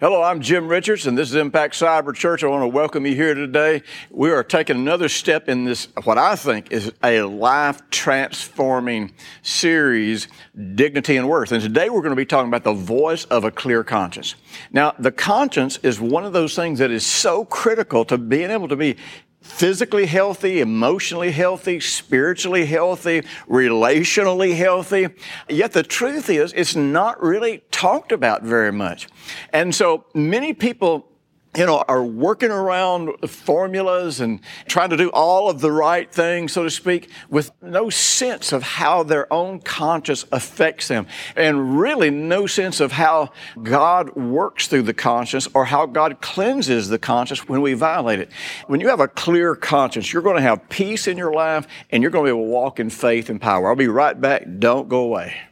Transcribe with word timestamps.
Hello, 0.00 0.22
I'm 0.22 0.40
Jim 0.40 0.66
Richards, 0.66 1.06
and 1.06 1.18
this 1.18 1.28
is 1.28 1.34
Impact 1.34 1.74
Cyber 1.74 2.14
Church. 2.14 2.42
I 2.42 2.46
want 2.46 2.62
to 2.62 2.68
welcome 2.68 3.04
you 3.04 3.14
here 3.14 3.34
today. 3.34 3.82
We 4.08 4.30
are 4.30 4.42
taking 4.42 4.76
another 4.76 5.10
step 5.10 5.46
in 5.46 5.66
this, 5.66 5.88
what 6.04 6.16
I 6.16 6.36
think 6.36 6.72
is 6.72 6.90
a 7.02 7.20
life 7.20 7.82
transforming 7.90 9.12
series, 9.42 10.26
Dignity 10.74 11.18
and 11.18 11.28
Worth. 11.28 11.52
And 11.52 11.62
today 11.62 11.90
we're 11.90 12.00
going 12.00 12.12
to 12.12 12.16
be 12.16 12.24
talking 12.24 12.48
about 12.48 12.64
the 12.64 12.72
voice 12.72 13.26
of 13.26 13.44
a 13.44 13.50
clear 13.50 13.84
conscience. 13.84 14.36
Now, 14.72 14.94
the 14.98 15.12
conscience 15.12 15.78
is 15.82 16.00
one 16.00 16.24
of 16.24 16.32
those 16.32 16.56
things 16.56 16.78
that 16.78 16.90
is 16.90 17.04
so 17.04 17.44
critical 17.44 18.06
to 18.06 18.16
being 18.16 18.50
able 18.50 18.68
to 18.68 18.76
be 18.76 18.96
physically 19.40 20.06
healthy, 20.06 20.60
emotionally 20.60 21.30
healthy, 21.32 21.80
spiritually 21.80 22.66
healthy, 22.66 23.22
relationally 23.48 24.56
healthy. 24.56 25.08
Yet 25.48 25.72
the 25.72 25.82
truth 25.82 26.28
is, 26.30 26.52
it's 26.52 26.76
not 26.76 27.22
really 27.22 27.62
talked 27.70 28.12
about 28.12 28.42
very 28.42 28.72
much. 28.72 29.08
And 29.52 29.74
so 29.74 30.04
many 30.14 30.52
people 30.52 31.09
you 31.56 31.66
know, 31.66 31.84
are 31.88 32.04
working 32.04 32.50
around 32.50 33.28
formulas 33.28 34.20
and 34.20 34.40
trying 34.66 34.90
to 34.90 34.96
do 34.96 35.10
all 35.10 35.50
of 35.50 35.60
the 35.60 35.72
right 35.72 36.10
things, 36.12 36.52
so 36.52 36.62
to 36.62 36.70
speak, 36.70 37.10
with 37.28 37.50
no 37.60 37.90
sense 37.90 38.52
of 38.52 38.62
how 38.62 39.02
their 39.02 39.30
own 39.32 39.58
conscience 39.58 40.24
affects 40.30 40.86
them, 40.86 41.08
and 41.34 41.80
really 41.80 42.08
no 42.08 42.46
sense 42.46 42.78
of 42.78 42.92
how 42.92 43.30
God 43.62 44.14
works 44.14 44.68
through 44.68 44.82
the 44.82 44.94
conscience 44.94 45.48
or 45.52 45.64
how 45.64 45.86
God 45.86 46.20
cleanses 46.20 46.88
the 46.88 46.98
conscience 46.98 47.48
when 47.48 47.62
we 47.62 47.74
violate 47.74 48.20
it. 48.20 48.30
When 48.68 48.80
you 48.80 48.88
have 48.88 49.00
a 49.00 49.08
clear 49.08 49.56
conscience, 49.56 50.12
you're 50.12 50.22
going 50.22 50.36
to 50.36 50.42
have 50.42 50.68
peace 50.68 51.08
in 51.08 51.18
your 51.18 51.32
life 51.32 51.66
and 51.90 52.00
you're 52.00 52.12
going 52.12 52.26
to 52.26 52.32
be 52.32 52.36
able 52.38 52.46
to 52.46 52.52
walk 52.52 52.78
in 52.78 52.90
faith 52.90 53.28
and 53.28 53.40
power. 53.40 53.68
I'll 53.68 53.76
be 53.76 53.88
right 53.88 54.18
back. 54.18 54.44
Don't 54.60 54.88
go 54.88 55.00
away. 55.00 55.49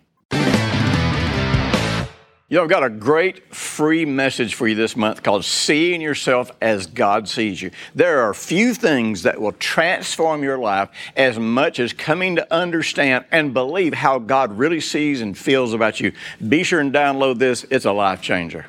You 2.51 2.57
know, 2.57 2.63
I've 2.63 2.71
got 2.71 2.83
a 2.83 2.89
great 2.89 3.55
free 3.55 4.07
message 4.07 4.55
for 4.55 4.67
you 4.67 4.75
this 4.75 4.97
month 4.97 5.23
called 5.23 5.45
Seeing 5.45 6.01
Yourself 6.01 6.51
as 6.63 6.87
God 6.87 7.29
Sees 7.29 7.61
You. 7.61 7.71
There 7.95 8.23
are 8.23 8.33
few 8.33 8.73
things 8.73 9.25
that 9.25 9.39
will 9.39 9.53
transform 9.53 10.43
your 10.43 10.57
life 10.57 10.89
as 11.15 11.39
much 11.39 11.79
as 11.79 11.93
coming 11.93 12.37
to 12.37 12.51
understand 12.51 13.27
and 13.31 13.53
believe 13.53 13.93
how 13.93 14.19
God 14.19 14.57
really 14.57 14.81
sees 14.81 15.21
and 15.21 15.37
feels 15.37 15.75
about 15.75 16.01
you. 16.01 16.13
Be 16.49 16.63
sure 16.63 16.81
and 16.81 16.91
download 16.91 17.39
this, 17.39 17.65
it's 17.65 17.85
a 17.85 17.93
life 17.93 18.23
changer. 18.23 18.65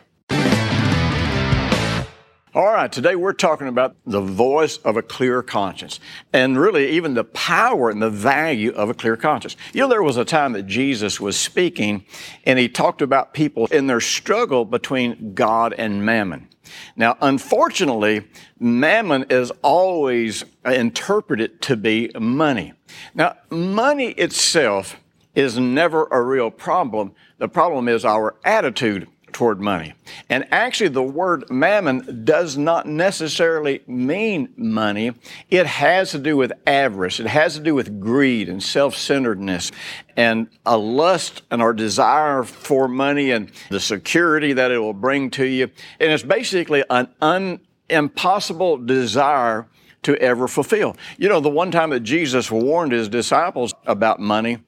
All 2.60 2.74
right, 2.74 2.92
today 2.92 3.16
we're 3.16 3.32
talking 3.32 3.70
about 3.70 3.96
the 4.06 4.20
voice 4.20 4.76
of 4.80 4.98
a 4.98 5.02
clear 5.02 5.42
conscience 5.42 6.02
and 6.34 6.60
really 6.60 6.90
even 6.90 7.14
the 7.14 7.24
power 7.24 7.90
and 7.90 8.02
the 8.02 8.10
value 8.10 8.72
of 8.72 8.90
a 8.90 8.94
clear 8.94 9.16
conscience. 9.16 9.56
You 9.72 9.80
know, 9.80 9.88
there 9.88 10.04
was 10.04 10.18
a 10.18 10.26
time 10.26 10.52
that 10.52 10.68
Jesus 10.68 11.22
was 11.22 11.40
speaking 11.40 12.04
and 12.44 12.60
he 12.60 12.68
talked 12.68 13.02
about 13.02 13.34
people 13.34 13.68
in 13.68 13.88
their 13.88 14.02
struggle 14.02 14.66
between 14.66 15.34
God 15.34 15.74
and 15.78 16.06
mammon. 16.06 16.50
Now, 16.98 17.16
unfortunately, 17.22 18.28
mammon 18.60 19.28
is 19.30 19.54
always 19.62 20.44
interpreted 20.66 21.62
to 21.62 21.78
be 21.78 22.12
money. 22.20 22.74
Now, 23.16 23.38
money 23.50 24.10
itself 24.10 24.98
is 25.34 25.58
never 25.58 26.08
a 26.08 26.22
real 26.22 26.52
problem. 26.52 27.14
The 27.38 27.48
problem 27.48 27.88
is 27.88 28.04
our 28.04 28.36
attitude 28.44 29.08
toward 29.34 29.60
money. 29.60 29.94
And 30.30 30.48
actually, 30.52 30.90
the 30.90 31.04
word 31.04 31.50
mammon 31.50 32.24
does 32.24 32.58
not 32.58 32.86
necessarily 32.86 33.82
mean 33.88 34.54
money. 34.56 35.14
It 35.50 35.66
has 35.66 36.12
to 36.12 36.20
do 36.20 36.38
with 36.38 36.52
avarice. 36.66 37.20
It 37.20 37.28
has 37.28 37.56
to 37.56 37.60
do 37.62 37.76
with 37.76 38.00
greed 38.00 38.50
and 38.50 38.62
self-centeredness 38.62 39.72
and 40.18 40.50
a 40.66 40.78
lust 40.78 41.44
and 41.52 41.62
our 41.62 41.74
desire 41.74 42.44
for 42.44 42.88
money 42.88 43.32
and 43.32 43.52
the 43.70 43.80
security 43.80 44.54
that 44.54 44.72
it 44.72 44.80
will 44.80 44.94
bring 44.94 45.30
to 45.32 45.46
you. 45.46 45.70
And 46.00 46.12
it's 46.12 46.24
basically 46.24 46.84
an 46.90 47.08
un- 47.22 47.60
impossible 47.90 48.78
desire 48.78 49.68
to 50.04 50.16
ever 50.18 50.48
fulfill. 50.48 50.96
You 51.18 51.30
know, 51.30 51.40
the 51.40 51.50
one 51.50 51.72
time 51.72 51.90
that 51.90 52.02
Jesus 52.02 52.50
warned 52.50 52.92
his 52.92 53.10
disciples 53.10 53.74
about 53.86 54.20
money, 54.20 54.60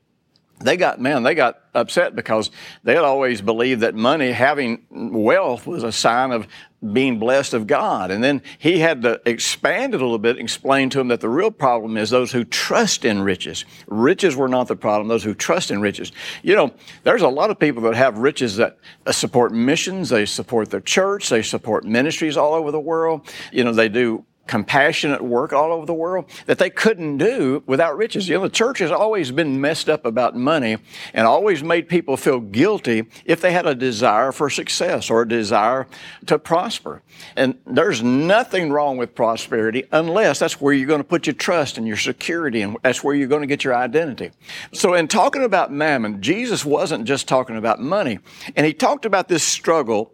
they 0.64 0.78
got, 0.78 1.00
man, 1.00 1.24
they 1.24 1.36
got 1.36 1.62
upset 1.74 2.16
because 2.16 2.52
they 2.84 2.96
had 2.96 3.04
always 3.04 3.42
believed 3.42 3.82
that 3.82 3.96
money, 3.96 4.32
having 4.32 4.86
wealth, 4.90 5.68
was 5.68 5.84
a 5.84 5.92
sign 5.92 6.32
of 6.32 6.48
being 6.94 7.20
blessed 7.20 7.54
of 7.54 7.68
God. 7.68 8.10
And 8.10 8.24
then 8.24 8.42
he 8.58 8.80
had 8.80 9.04
to 9.04 9.22
expand 9.26 9.94
it 9.94 10.02
a 10.02 10.04
little 10.04 10.18
bit, 10.18 10.40
explain 10.40 10.90
to 10.92 10.98
them 10.98 11.10
that 11.10 11.22
the 11.22 11.30
real 11.30 11.52
problem 11.52 11.96
is 11.96 12.10
those 12.10 12.32
who 12.32 12.44
trust 12.44 13.06
in 13.06 13.22
riches. 13.22 13.66
Riches 13.88 14.36
were 14.36 14.48
not 14.48 14.68
the 14.68 14.76
problem, 14.76 15.08
those 15.08 15.24
who 15.24 15.36
trust 15.36 15.70
in 15.70 15.80
riches. 15.80 16.12
You 16.42 16.56
know, 16.56 16.74
there's 17.04 17.22
a 17.22 17.28
lot 17.28 17.52
of 17.52 17.60
people 17.60 17.84
that 17.84 17.96
have 17.96 18.18
riches 18.18 18.56
that 18.56 18.78
uh, 19.06 19.12
support 19.12 19.52
missions, 19.52 20.10
they 20.10 20.26
support 20.26 20.72
their 20.72 20.82
church, 20.82 21.30
they 21.30 21.44
support 21.44 21.86
ministries 21.86 22.36
all 22.36 22.54
over 22.54 22.72
the 22.72 22.80
world. 22.80 23.32
You 23.52 23.64
know, 23.64 23.74
they 23.74 23.90
do 23.90 24.26
compassionate 24.48 25.22
work 25.22 25.54
all 25.54 25.72
over 25.72 25.86
the 25.86 25.94
world 25.94 26.26
that 26.46 26.58
they 26.58 26.70
couldn't 26.70 27.18
do 27.18 27.64
without 27.66 27.96
riches. 27.96 28.28
You 28.28 28.36
know, 28.36 28.44
the 28.44 28.50
church 28.50 28.80
has 28.80 28.92
always 28.92 29.32
been 29.32 29.62
messed 29.62 29.90
up 29.90 30.06
about 30.06 30.36
money 30.36 30.78
and 31.14 31.28
always 31.28 31.64
made 31.64 31.88
people 31.88 32.18
feel 32.18 32.40
guilty 32.40 33.04
if 33.26 33.40
they 33.40 33.52
had 33.52 33.66
a 33.66 33.76
desire 33.76 34.32
for 34.32 34.50
success 34.50 35.10
or 35.10 35.22
a 35.22 35.28
desire 35.28 35.88
to 36.26 36.38
prosper. 36.38 37.02
And 37.36 37.58
there's 37.66 38.04
nothing 38.04 38.72
wrong 38.72 38.98
with 38.98 39.16
prosperity 39.16 39.86
unless 39.92 40.40
that's 40.40 40.60
where 40.60 40.74
you're 40.74 40.88
going 40.88 41.02
to 41.02 41.08
put 41.08 41.28
your 41.28 41.36
trust 41.36 41.78
and 41.78 41.88
your 41.88 41.98
security 41.98 42.62
and 42.62 42.78
that's 42.82 43.04
where 43.04 43.16
you're 43.16 43.28
going 43.28 43.42
to 43.42 43.48
get 43.48 43.64
your 43.64 43.76
identity. 43.76 44.32
So 44.74 44.96
in 44.96 45.08
talking 45.08 45.44
about 45.44 45.72
mammon, 45.72 46.22
Jesus 46.22 46.66
wasn't 46.66 47.06
just 47.06 47.28
talking 47.28 47.58
about 47.58 47.80
money. 47.80 48.20
And 48.56 48.66
he 48.66 48.74
talked 48.74 49.06
about 49.06 49.28
this 49.28 49.44
struggle 49.44 50.14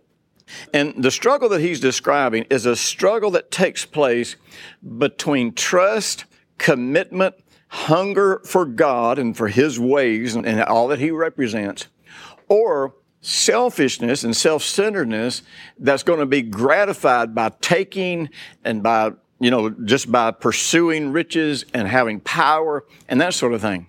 and 0.74 1.04
the 1.04 1.12
struggle 1.12 1.50
that 1.50 1.62
he's 1.62 1.80
describing 1.80 2.46
is 2.50 2.66
a 2.66 2.76
struggle 2.76 3.32
that 3.32 3.52
takes 3.52 3.86
place 3.86 4.36
between 4.98 5.54
trust, 5.54 6.26
commitment, 6.58 7.36
hunger 7.70 8.42
for 8.46 8.66
God 8.66 9.20
and 9.20 9.36
for 9.36 9.48
his 9.48 9.80
ways 9.80 10.36
and, 10.36 10.62
all 10.64 10.88
that 10.88 11.00
he 11.00 11.12
represents, 11.12 11.88
or 12.48 12.96
selfishness 13.22 14.24
and 14.24 14.36
self 14.36 14.64
centeredness 14.64 15.42
that's 15.80 16.04
going 16.04 16.20
to 16.20 16.26
be 16.26 16.42
gratified 16.42 17.36
by 17.36 17.50
taking 17.62 18.30
and 18.64 18.82
by, 18.82 19.12
you 19.40 19.52
know, 19.52 19.70
just 19.70 20.12
by 20.12 20.32
pursuing 20.32 21.12
riches 21.12 21.66
and 21.74 21.88
having 21.88 22.20
power 22.22 22.86
and 23.10 23.20
that 23.20 23.34
sort 23.34 23.54
of 23.54 23.62
thing. 23.62 23.88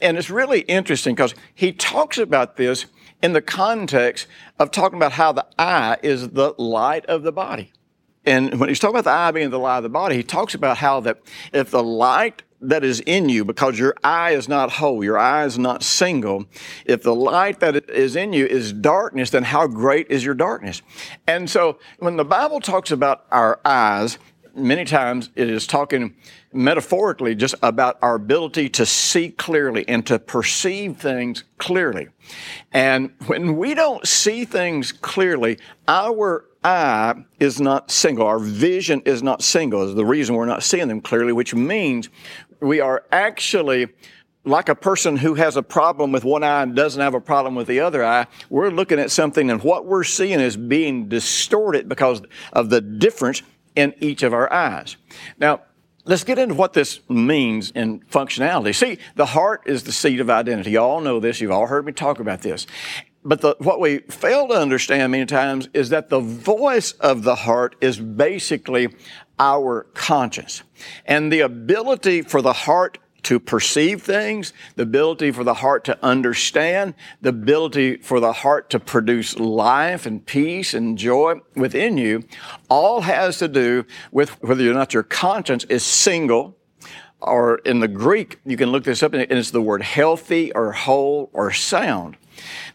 And 0.00 0.16
it's 0.16 0.30
really 0.30 0.60
interesting 0.60 1.14
because 1.14 1.34
he 1.54 1.72
talks 1.72 2.18
about 2.18 2.56
this 2.56 2.86
in 3.22 3.32
the 3.32 3.42
context 3.42 4.26
of 4.58 4.70
talking 4.70 4.98
about 4.98 5.12
how 5.12 5.32
the 5.32 5.46
eye 5.58 5.98
is 6.02 6.30
the 6.30 6.54
light 6.58 7.06
of 7.06 7.22
the 7.22 7.32
body. 7.32 7.72
And 8.24 8.58
when 8.58 8.68
he's 8.68 8.80
talking 8.80 8.96
about 8.96 9.04
the 9.04 9.16
eye 9.16 9.30
being 9.30 9.50
the 9.50 9.58
light 9.58 9.78
of 9.78 9.82
the 9.84 9.88
body, 9.88 10.16
he 10.16 10.22
talks 10.22 10.54
about 10.54 10.78
how 10.78 11.00
that 11.00 11.20
if 11.52 11.70
the 11.70 11.82
light 11.82 12.42
that 12.60 12.82
is 12.82 13.00
in 13.00 13.28
you, 13.28 13.44
because 13.44 13.78
your 13.78 13.94
eye 14.02 14.30
is 14.32 14.48
not 14.48 14.72
whole, 14.72 15.04
your 15.04 15.18
eye 15.18 15.44
is 15.44 15.58
not 15.58 15.82
single, 15.82 16.46
if 16.84 17.02
the 17.02 17.14
light 17.14 17.60
that 17.60 17.88
is 17.90 18.16
in 18.16 18.32
you 18.32 18.46
is 18.46 18.72
darkness, 18.72 19.30
then 19.30 19.44
how 19.44 19.66
great 19.66 20.10
is 20.10 20.24
your 20.24 20.34
darkness? 20.34 20.82
And 21.26 21.48
so 21.48 21.78
when 21.98 22.16
the 22.16 22.24
Bible 22.24 22.60
talks 22.60 22.90
about 22.90 23.26
our 23.30 23.60
eyes, 23.64 24.18
many 24.56 24.84
times 24.84 25.30
it 25.34 25.50
is 25.50 25.66
talking 25.66 26.16
metaphorically 26.52 27.34
just 27.34 27.54
about 27.62 27.98
our 28.02 28.14
ability 28.14 28.68
to 28.70 28.86
see 28.86 29.30
clearly 29.30 29.86
and 29.88 30.06
to 30.06 30.18
perceive 30.18 30.96
things 30.96 31.44
clearly. 31.58 32.08
And 32.72 33.12
when 33.26 33.56
we 33.56 33.74
don't 33.74 34.06
see 34.06 34.44
things 34.44 34.92
clearly, 34.92 35.58
our 35.86 36.44
eye 36.64 37.14
is 37.38 37.60
not 37.60 37.90
single. 37.90 38.26
Our 38.26 38.38
vision 38.38 39.02
is 39.04 39.22
not 39.22 39.42
single 39.42 39.88
is 39.88 39.94
the 39.94 40.04
reason 40.04 40.34
we're 40.34 40.46
not 40.46 40.62
seeing 40.62 40.88
them 40.88 41.00
clearly, 41.00 41.32
which 41.32 41.54
means 41.54 42.08
we 42.60 42.80
are 42.80 43.04
actually 43.12 43.88
like 44.44 44.68
a 44.68 44.74
person 44.74 45.16
who 45.16 45.34
has 45.34 45.56
a 45.56 45.62
problem 45.62 46.12
with 46.12 46.24
one 46.24 46.44
eye 46.44 46.62
and 46.62 46.76
doesn't 46.76 47.02
have 47.02 47.14
a 47.14 47.20
problem 47.20 47.56
with 47.56 47.66
the 47.66 47.80
other 47.80 48.04
eye, 48.04 48.26
we're 48.48 48.70
looking 48.70 49.00
at 49.00 49.10
something 49.10 49.50
and 49.50 49.62
what 49.62 49.86
we're 49.86 50.04
seeing 50.04 50.38
is 50.38 50.56
being 50.56 51.08
distorted 51.08 51.88
because 51.88 52.22
of 52.52 52.70
the 52.70 52.80
difference 52.80 53.42
in 53.76 53.94
each 54.00 54.22
of 54.22 54.32
our 54.32 54.52
eyes. 54.52 54.96
Now, 55.38 55.60
let's 56.04 56.24
get 56.24 56.38
into 56.38 56.54
what 56.54 56.72
this 56.72 57.00
means 57.08 57.70
in 57.70 58.00
functionality. 58.00 58.74
See, 58.74 58.98
the 59.14 59.26
heart 59.26 59.62
is 59.66 59.84
the 59.84 59.92
seat 59.92 60.18
of 60.20 60.30
identity. 60.30 60.72
You 60.72 60.80
all 60.80 61.00
know 61.00 61.20
this. 61.20 61.40
You've 61.40 61.52
all 61.52 61.66
heard 61.66 61.86
me 61.86 61.92
talk 61.92 62.18
about 62.18 62.42
this. 62.42 62.66
but 63.24 63.40
the, 63.40 63.56
what 63.58 63.80
we 63.80 63.98
fail 63.98 64.46
to 64.48 64.54
understand 64.54 65.10
many 65.12 65.26
times 65.26 65.68
is 65.74 65.90
that 65.90 66.08
the 66.08 66.20
voice 66.20 66.92
of 66.92 67.24
the 67.24 67.34
heart 67.34 67.74
is 67.80 67.98
basically 67.98 68.88
our 69.38 69.82
conscience. 69.94 70.62
And 71.04 71.32
the 71.32 71.40
ability 71.40 72.22
for 72.22 72.40
the 72.40 72.52
heart 72.52 72.98
to 73.26 73.40
perceive 73.40 74.02
things, 74.02 74.52
the 74.76 74.84
ability 74.84 75.32
for 75.32 75.42
the 75.42 75.54
heart 75.54 75.84
to 75.84 75.98
understand, 76.00 76.94
the 77.20 77.30
ability 77.30 77.96
for 77.96 78.20
the 78.20 78.32
heart 78.32 78.70
to 78.70 78.78
produce 78.78 79.36
life 79.36 80.06
and 80.06 80.24
peace 80.24 80.72
and 80.74 80.96
joy 80.96 81.34
within 81.56 81.98
you, 81.98 82.22
all 82.68 83.00
has 83.00 83.38
to 83.38 83.48
do 83.48 83.84
with 84.12 84.30
whether 84.44 84.70
or 84.70 84.74
not 84.74 84.94
your 84.94 85.02
conscience 85.02 85.64
is 85.64 85.82
single, 85.82 86.56
or 87.20 87.56
in 87.64 87.80
the 87.80 87.88
Greek, 87.88 88.38
you 88.46 88.56
can 88.56 88.70
look 88.70 88.84
this 88.84 89.02
up, 89.02 89.12
and 89.12 89.22
it's 89.22 89.50
the 89.50 89.60
word 89.60 89.82
healthy 89.82 90.52
or 90.52 90.70
whole 90.70 91.28
or 91.32 91.50
sound. 91.50 92.16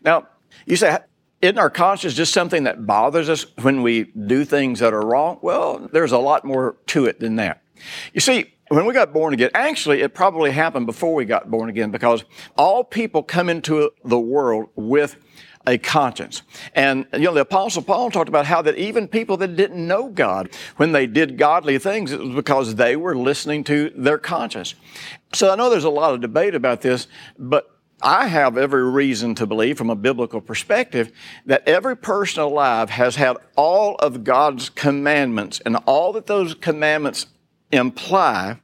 Now, 0.04 0.28
you 0.66 0.76
say, 0.76 0.98
isn't 1.42 1.58
our 1.58 1.70
conscience 1.70 2.14
just 2.14 2.34
something 2.34 2.66
that 2.66 2.86
bothers 2.86 3.30
us 3.30 3.46
when 3.62 3.84
we 3.84 4.04
do 4.04 4.44
things 4.44 4.80
that 4.80 4.94
are 4.94 5.06
wrong? 5.06 5.40
Well, 5.42 5.88
there's 5.94 6.12
a 6.12 6.18
lot 6.18 6.44
more 6.44 6.76
to 6.88 7.06
it 7.06 7.22
than 7.22 7.38
that. 7.38 7.64
You 8.14 8.20
see, 8.20 8.54
when 8.72 8.86
we 8.86 8.94
got 8.94 9.12
born 9.12 9.34
again, 9.34 9.50
actually, 9.54 10.02
it 10.02 10.14
probably 10.14 10.52
happened 10.52 10.86
before 10.86 11.14
we 11.14 11.26
got 11.26 11.52
born 11.52 11.70
again 11.70 11.92
because 11.92 12.24
all 12.58 12.84
people 12.86 13.22
come 13.22 13.50
into 13.50 13.92
the 14.06 14.20
world 14.20 14.70
with 14.76 15.18
a 15.68 15.78
conscience. 15.78 16.42
And, 16.74 17.06
you 17.14 17.20
know, 17.20 17.34
the 17.34 17.42
Apostle 17.42 17.82
Paul 17.82 18.10
talked 18.10 18.30
about 18.30 18.46
how 18.46 18.62
that 18.62 18.78
even 18.78 19.10
people 19.10 19.36
that 19.38 19.58
didn't 19.58 19.86
know 19.86 20.08
God, 20.08 20.50
when 20.78 20.94
they 20.94 21.06
did 21.06 21.38
godly 21.38 21.78
things, 21.80 22.14
it 22.14 22.20
was 22.22 22.34
because 22.34 22.76
they 22.76 22.96
were 22.96 23.16
listening 23.16 23.66
to 23.66 23.92
their 23.96 24.18
conscience. 24.18 24.74
So 25.34 25.52
I 25.52 25.56
know 25.56 25.70
there's 25.70 25.84
a 25.84 25.90
lot 25.90 26.14
of 26.14 26.22
debate 26.22 26.56
about 26.56 26.82
this, 26.82 27.08
but 27.38 27.78
I 28.02 28.28
have 28.28 28.58
every 28.58 28.90
reason 28.90 29.36
to 29.36 29.46
believe 29.46 29.78
from 29.78 29.90
a 29.90 29.96
biblical 29.96 30.40
perspective 30.40 31.12
that 31.46 31.68
every 31.68 31.98
person 31.98 32.42
alive 32.42 32.90
has 32.90 33.18
had 33.18 33.36
all 33.56 33.96
of 33.96 34.24
God's 34.24 34.70
commandments 34.70 35.62
and 35.66 35.76
all 35.86 36.14
that 36.14 36.26
those 36.26 36.56
commandments 36.56 37.28
imply 37.72 38.60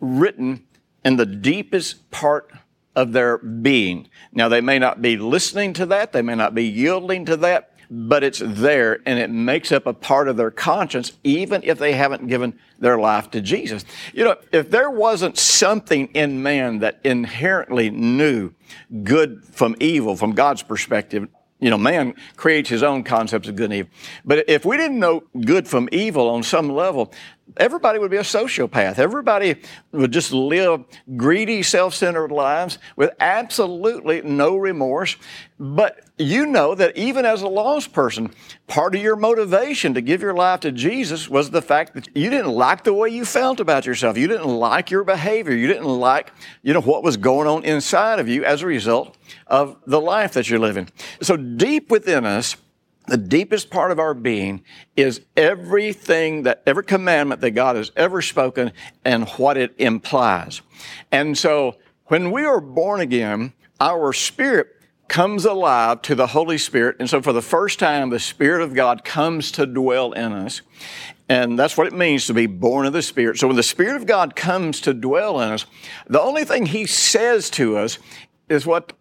written 0.00 0.64
in 1.04 1.16
the 1.16 1.26
deepest 1.26 2.10
part 2.10 2.50
of 2.94 3.12
their 3.12 3.38
being. 3.38 4.08
Now, 4.32 4.48
they 4.48 4.60
may 4.60 4.78
not 4.78 5.00
be 5.00 5.16
listening 5.16 5.72
to 5.74 5.86
that, 5.86 6.12
they 6.12 6.22
may 6.22 6.34
not 6.34 6.54
be 6.54 6.64
yielding 6.64 7.24
to 7.26 7.36
that, 7.38 7.72
but 7.90 8.22
it's 8.22 8.42
there 8.44 9.00
and 9.06 9.18
it 9.18 9.30
makes 9.30 9.72
up 9.72 9.86
a 9.86 9.94
part 9.94 10.28
of 10.28 10.36
their 10.36 10.50
conscience, 10.50 11.12
even 11.24 11.62
if 11.64 11.78
they 11.78 11.92
haven't 11.92 12.26
given 12.26 12.58
their 12.78 12.98
life 12.98 13.30
to 13.30 13.40
Jesus. 13.40 13.84
You 14.12 14.24
know, 14.24 14.36
if 14.52 14.70
there 14.70 14.90
wasn't 14.90 15.38
something 15.38 16.08
in 16.08 16.42
man 16.42 16.80
that 16.80 17.00
inherently 17.04 17.90
knew 17.90 18.52
good 19.02 19.44
from 19.44 19.76
evil 19.80 20.16
from 20.16 20.32
God's 20.32 20.62
perspective, 20.62 21.28
you 21.60 21.70
know, 21.70 21.78
man 21.78 22.14
creates 22.36 22.68
his 22.68 22.82
own 22.82 23.02
concepts 23.02 23.48
of 23.48 23.56
good 23.56 23.64
and 23.64 23.74
evil. 23.74 23.90
But 24.24 24.48
if 24.48 24.64
we 24.64 24.76
didn't 24.76 24.98
know 24.98 25.24
good 25.44 25.66
from 25.66 25.88
evil 25.90 26.28
on 26.30 26.42
some 26.42 26.68
level, 26.68 27.12
everybody 27.56 27.98
would 27.98 28.10
be 28.10 28.16
a 28.16 28.22
sociopath. 28.22 28.98
Everybody 28.98 29.56
would 29.92 30.12
just 30.12 30.32
live 30.32 30.84
greedy, 31.16 31.62
self 31.62 31.94
centered 31.94 32.30
lives 32.30 32.78
with 32.96 33.10
absolutely 33.18 34.22
no 34.22 34.56
remorse. 34.56 35.16
But 35.58 36.00
you 36.18 36.46
know 36.46 36.74
that 36.74 36.96
even 36.96 37.24
as 37.24 37.42
a 37.42 37.48
lost 37.48 37.92
person, 37.92 38.32
part 38.66 38.94
of 38.94 39.02
your 39.02 39.16
motivation 39.16 39.94
to 39.94 40.00
give 40.00 40.20
your 40.20 40.34
life 40.34 40.60
to 40.60 40.72
Jesus 40.72 41.28
was 41.28 41.50
the 41.50 41.62
fact 41.62 41.94
that 41.94 42.08
you 42.14 42.30
didn't 42.30 42.52
like 42.52 42.84
the 42.84 42.92
way 42.92 43.08
you 43.08 43.24
felt 43.24 43.60
about 43.60 43.86
yourself. 43.86 44.18
You 44.18 44.26
didn't 44.26 44.48
like 44.48 44.90
your 44.90 45.04
behavior. 45.04 45.54
You 45.54 45.66
didn't 45.66 45.84
like, 45.84 46.32
you 46.62 46.74
know, 46.74 46.80
what 46.80 47.02
was 47.02 47.16
going 47.16 47.46
on 47.46 47.64
inside 47.64 48.18
of 48.18 48.28
you 48.28 48.44
as 48.44 48.62
a 48.62 48.66
result 48.66 49.16
of 49.46 49.76
the 49.86 50.00
life 50.00 50.32
that 50.32 50.50
you're 50.50 50.58
living. 50.58 50.88
So 51.22 51.36
deep 51.36 51.90
within 51.90 52.24
us, 52.24 52.56
the 53.06 53.16
deepest 53.16 53.70
part 53.70 53.90
of 53.90 53.98
our 53.98 54.12
being 54.12 54.62
is 54.96 55.22
everything 55.36 56.42
that, 56.42 56.62
every 56.66 56.84
commandment 56.84 57.40
that 57.40 57.52
God 57.52 57.76
has 57.76 57.90
ever 57.96 58.20
spoken 58.20 58.72
and 59.04 59.28
what 59.30 59.56
it 59.56 59.74
implies. 59.78 60.60
And 61.10 61.36
so 61.36 61.76
when 62.06 62.30
we 62.30 62.44
are 62.44 62.60
born 62.60 63.00
again, 63.00 63.54
our 63.80 64.12
spirit 64.12 64.77
comes 65.08 65.44
alive 65.44 66.02
to 66.02 66.14
the 66.14 66.28
Holy 66.28 66.58
Spirit. 66.58 66.96
And 67.00 67.08
so 67.08 67.20
for 67.20 67.32
the 67.32 67.42
first 67.42 67.78
time, 67.78 68.10
the 68.10 68.20
Spirit 68.20 68.62
of 68.62 68.74
God 68.74 69.04
comes 69.04 69.50
to 69.52 69.66
dwell 69.66 70.12
in 70.12 70.32
us. 70.32 70.62
And 71.28 71.58
that's 71.58 71.76
what 71.76 71.86
it 71.86 71.92
means 71.92 72.26
to 72.26 72.34
be 72.34 72.46
born 72.46 72.86
of 72.86 72.92
the 72.92 73.02
Spirit. 73.02 73.38
So 73.38 73.46
when 73.46 73.56
the 73.56 73.62
Spirit 73.62 73.96
of 73.96 74.06
God 74.06 74.36
comes 74.36 74.80
to 74.82 74.94
dwell 74.94 75.40
in 75.40 75.50
us, 75.50 75.66
the 76.06 76.20
only 76.20 76.44
thing 76.44 76.66
He 76.66 76.86
says 76.86 77.50
to 77.50 77.76
us 77.76 77.98
is 78.48 78.66
what 78.66 78.92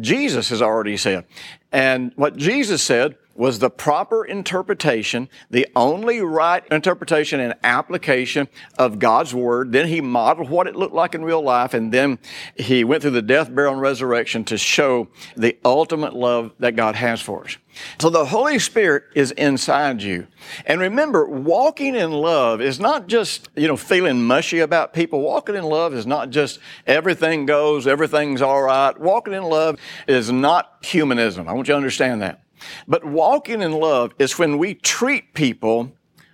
Jesus 0.00 0.48
has 0.50 0.62
already 0.62 0.96
said. 0.96 1.24
And 1.70 2.12
what 2.16 2.36
Jesus 2.36 2.82
said 2.82 3.16
was 3.34 3.58
the 3.58 3.70
proper 3.70 4.24
interpretation, 4.24 5.28
the 5.50 5.66
only 5.74 6.20
right 6.20 6.66
interpretation 6.70 7.40
and 7.40 7.54
application 7.64 8.48
of 8.78 8.98
God's 8.98 9.34
Word. 9.34 9.72
Then 9.72 9.88
he 9.88 10.00
modeled 10.00 10.50
what 10.50 10.66
it 10.66 10.76
looked 10.76 10.94
like 10.94 11.14
in 11.14 11.24
real 11.24 11.42
life, 11.42 11.74
and 11.74 11.92
then 11.92 12.18
he 12.56 12.84
went 12.84 13.02
through 13.02 13.12
the 13.12 13.22
death, 13.22 13.54
burial, 13.54 13.72
and 13.72 13.82
resurrection 13.82 14.44
to 14.44 14.58
show 14.58 15.08
the 15.36 15.56
ultimate 15.64 16.14
love 16.14 16.52
that 16.58 16.76
God 16.76 16.94
has 16.94 17.20
for 17.20 17.44
us. 17.44 17.56
So 17.98 18.10
the 18.10 18.26
Holy 18.26 18.58
Spirit 18.58 19.04
is 19.14 19.30
inside 19.32 20.02
you. 20.02 20.26
And 20.66 20.80
remember, 20.80 21.26
walking 21.26 21.94
in 21.94 22.12
love 22.12 22.60
is 22.60 22.78
not 22.78 23.06
just, 23.06 23.48
you 23.56 23.66
know, 23.66 23.76
feeling 23.76 24.22
mushy 24.22 24.58
about 24.58 24.92
people. 24.92 25.20
Walking 25.20 25.54
in 25.54 25.64
love 25.64 25.94
is 25.94 26.06
not 26.06 26.30
just 26.30 26.58
everything 26.86 27.46
goes, 27.46 27.86
everything's 27.86 28.42
all 28.42 28.62
right. 28.62 28.98
Walking 28.98 29.32
in 29.32 29.44
love 29.44 29.80
is 30.06 30.30
not 30.30 30.78
humanism. 30.82 31.48
I 31.48 31.52
want 31.52 31.68
you 31.68 31.72
to 31.72 31.76
understand 31.76 32.20
that. 32.20 32.42
But 32.86 33.04
walking 33.04 33.62
in 33.62 33.72
love 33.72 34.14
is 34.18 34.38
when 34.38 34.58
we 34.58 34.74
treat 34.74 35.34
people 35.34 35.92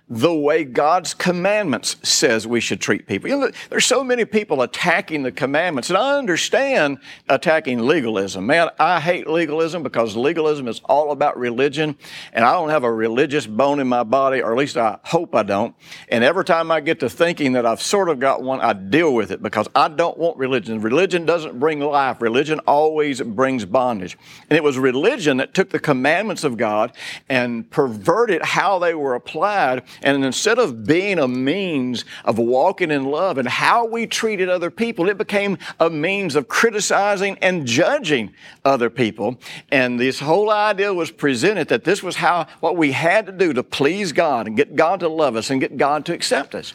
the 0.09 0.33
way 0.33 0.63
God's 0.63 1.13
commandments 1.13 1.95
says 2.01 2.47
we 2.47 2.59
should 2.59 2.81
treat 2.81 3.05
people. 3.05 3.29
You 3.29 3.37
know, 3.37 3.51
there's 3.69 3.85
so 3.85 4.03
many 4.03 4.25
people 4.25 4.63
attacking 4.63 5.21
the 5.21 5.31
commandments, 5.31 5.89
and 5.89 5.97
I 5.97 6.17
understand 6.17 6.97
attacking 7.27 7.79
legalism. 7.79 8.47
Man, 8.47 8.69
I 8.79 8.99
hate 8.99 9.27
legalism 9.27 9.83
because 9.83 10.15
legalism 10.15 10.67
is 10.67 10.81
all 10.85 11.11
about 11.11 11.37
religion, 11.37 11.95
and 12.33 12.43
I 12.43 12.53
don't 12.53 12.69
have 12.69 12.83
a 12.83 12.91
religious 12.91 13.45
bone 13.45 13.79
in 13.79 13.87
my 13.87 14.03
body, 14.03 14.41
or 14.41 14.51
at 14.51 14.57
least 14.57 14.77
I 14.77 14.97
hope 15.03 15.35
I 15.35 15.43
don't. 15.43 15.75
And 16.07 16.23
every 16.23 16.43
time 16.43 16.71
I 16.71 16.79
get 16.79 16.99
to 17.01 17.09
thinking 17.09 17.53
that 17.53 17.67
I've 17.67 17.81
sort 17.81 18.09
of 18.09 18.19
got 18.19 18.41
one, 18.41 18.61
I 18.61 18.73
deal 18.73 19.13
with 19.13 19.29
it 19.29 19.43
because 19.43 19.67
I 19.75 19.89
don't 19.89 20.17
want 20.17 20.37
religion. 20.37 20.81
Religion 20.81 21.25
doesn't 21.27 21.59
bring 21.59 21.81
life. 21.81 22.19
Religion 22.19 22.59
always 22.61 23.21
brings 23.21 23.63
bondage. 23.63 24.17
And 24.49 24.57
it 24.57 24.63
was 24.63 24.79
religion 24.79 25.37
that 25.37 25.53
took 25.53 25.69
the 25.69 25.79
commandments 25.79 26.43
of 26.43 26.57
God 26.57 26.95
and 27.29 27.69
perverted 27.69 28.41
how 28.41 28.79
they 28.79 28.95
were 28.95 29.13
applied 29.13 29.83
and 30.01 30.23
instead 30.23 30.59
of 30.59 30.85
being 30.85 31.19
a 31.19 31.27
means 31.27 32.05
of 32.25 32.37
walking 32.37 32.91
in 32.91 33.05
love 33.05 33.37
and 33.37 33.47
how 33.47 33.85
we 33.85 34.07
treated 34.07 34.49
other 34.49 34.71
people, 34.71 35.09
it 35.09 35.17
became 35.17 35.57
a 35.79 35.89
means 35.89 36.35
of 36.35 36.47
criticizing 36.47 37.37
and 37.41 37.65
judging 37.65 38.33
other 38.65 38.89
people. 38.89 39.39
And 39.71 39.99
this 39.99 40.19
whole 40.19 40.49
idea 40.49 40.93
was 40.93 41.11
presented 41.11 41.67
that 41.69 41.83
this 41.83 42.01
was 42.01 42.15
how, 42.17 42.47
what 42.59 42.77
we 42.77 42.91
had 42.91 43.25
to 43.25 43.31
do 43.31 43.53
to 43.53 43.63
please 43.63 44.11
God 44.11 44.47
and 44.47 44.55
get 44.55 44.75
God 44.75 44.99
to 45.01 45.09
love 45.09 45.35
us 45.35 45.49
and 45.49 45.59
get 45.59 45.77
God 45.77 46.05
to 46.05 46.13
accept 46.13 46.55
us. 46.55 46.73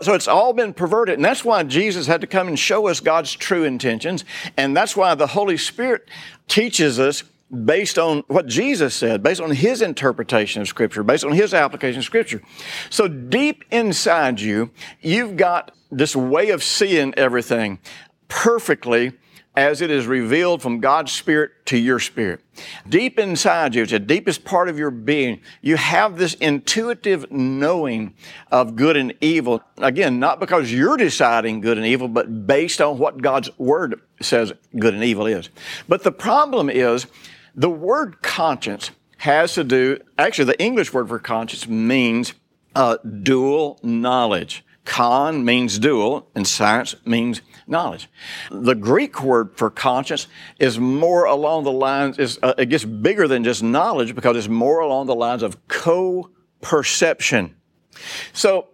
So 0.00 0.14
it's 0.14 0.28
all 0.28 0.52
been 0.52 0.74
perverted. 0.74 1.16
And 1.16 1.24
that's 1.24 1.44
why 1.44 1.62
Jesus 1.62 2.06
had 2.06 2.20
to 2.20 2.26
come 2.26 2.48
and 2.48 2.58
show 2.58 2.88
us 2.88 3.00
God's 3.00 3.32
true 3.32 3.64
intentions. 3.64 4.24
And 4.56 4.76
that's 4.76 4.96
why 4.96 5.14
the 5.14 5.26
Holy 5.28 5.56
Spirit 5.56 6.08
teaches 6.46 6.98
us 6.98 7.24
based 7.64 7.98
on 7.98 8.24
what 8.28 8.46
Jesus 8.46 8.94
said, 8.94 9.22
based 9.22 9.40
on 9.40 9.50
his 9.50 9.82
interpretation 9.82 10.60
of 10.60 10.68
Scripture, 10.68 11.02
based 11.02 11.24
on 11.24 11.32
his 11.32 11.54
application 11.54 11.98
of 11.98 12.04
Scripture. 12.04 12.42
So 12.90 13.08
deep 13.08 13.64
inside 13.70 14.40
you, 14.40 14.70
you've 15.00 15.36
got 15.36 15.72
this 15.90 16.14
way 16.14 16.50
of 16.50 16.62
seeing 16.62 17.14
everything 17.14 17.78
perfectly 18.28 19.12
as 19.58 19.80
it 19.80 19.90
is 19.90 20.06
revealed 20.06 20.62
from 20.62 20.78
God's 20.78 21.10
Spirit 21.10 21.50
to 21.66 21.76
your 21.76 21.98
spirit. 21.98 22.40
Deep 22.88 23.18
inside 23.18 23.74
you, 23.74 23.82
it's 23.82 23.90
the 23.90 23.98
deepest 23.98 24.44
part 24.44 24.68
of 24.68 24.78
your 24.78 24.92
being, 24.92 25.40
you 25.62 25.76
have 25.76 26.16
this 26.16 26.34
intuitive 26.34 27.28
knowing 27.32 28.14
of 28.52 28.76
good 28.76 28.96
and 28.96 29.14
evil. 29.20 29.60
Again, 29.78 30.20
not 30.20 30.38
because 30.38 30.72
you're 30.72 30.96
deciding 30.96 31.60
good 31.60 31.76
and 31.76 31.84
evil, 31.84 32.06
but 32.06 32.46
based 32.46 32.80
on 32.80 32.98
what 32.98 33.20
God's 33.20 33.50
Word 33.58 34.00
says 34.20 34.52
good 34.78 34.94
and 34.94 35.02
evil 35.02 35.26
is. 35.26 35.48
But 35.88 36.04
the 36.04 36.12
problem 36.12 36.70
is, 36.70 37.08
the 37.58 37.68
word 37.68 38.22
conscience 38.22 38.92
has 39.18 39.54
to 39.54 39.64
do, 39.64 39.98
actually, 40.16 40.44
the 40.44 40.62
English 40.62 40.92
word 40.92 41.08
for 41.08 41.18
conscience 41.18 41.66
means 41.66 42.34
uh, 42.76 42.98
dual 43.22 43.80
knowledge. 43.82 44.64
Con 44.84 45.44
means 45.44 45.78
dual, 45.78 46.30
and 46.36 46.46
science 46.46 46.94
means 47.04 47.42
knowledge. 47.66 48.08
The 48.50 48.76
Greek 48.76 49.22
word 49.22 49.50
for 49.56 49.70
conscience 49.70 50.28
is 50.60 50.78
more 50.78 51.24
along 51.24 51.64
the 51.64 51.72
lines, 51.72 52.18
is, 52.18 52.38
uh, 52.42 52.54
it 52.56 52.66
gets 52.66 52.84
bigger 52.84 53.26
than 53.26 53.42
just 53.42 53.62
knowledge 53.62 54.14
because 54.14 54.36
it's 54.36 54.48
more 54.48 54.78
along 54.78 55.06
the 55.06 55.16
lines 55.16 55.42
of 55.42 55.66
co-perception. 55.66 57.56
So, 58.32 58.68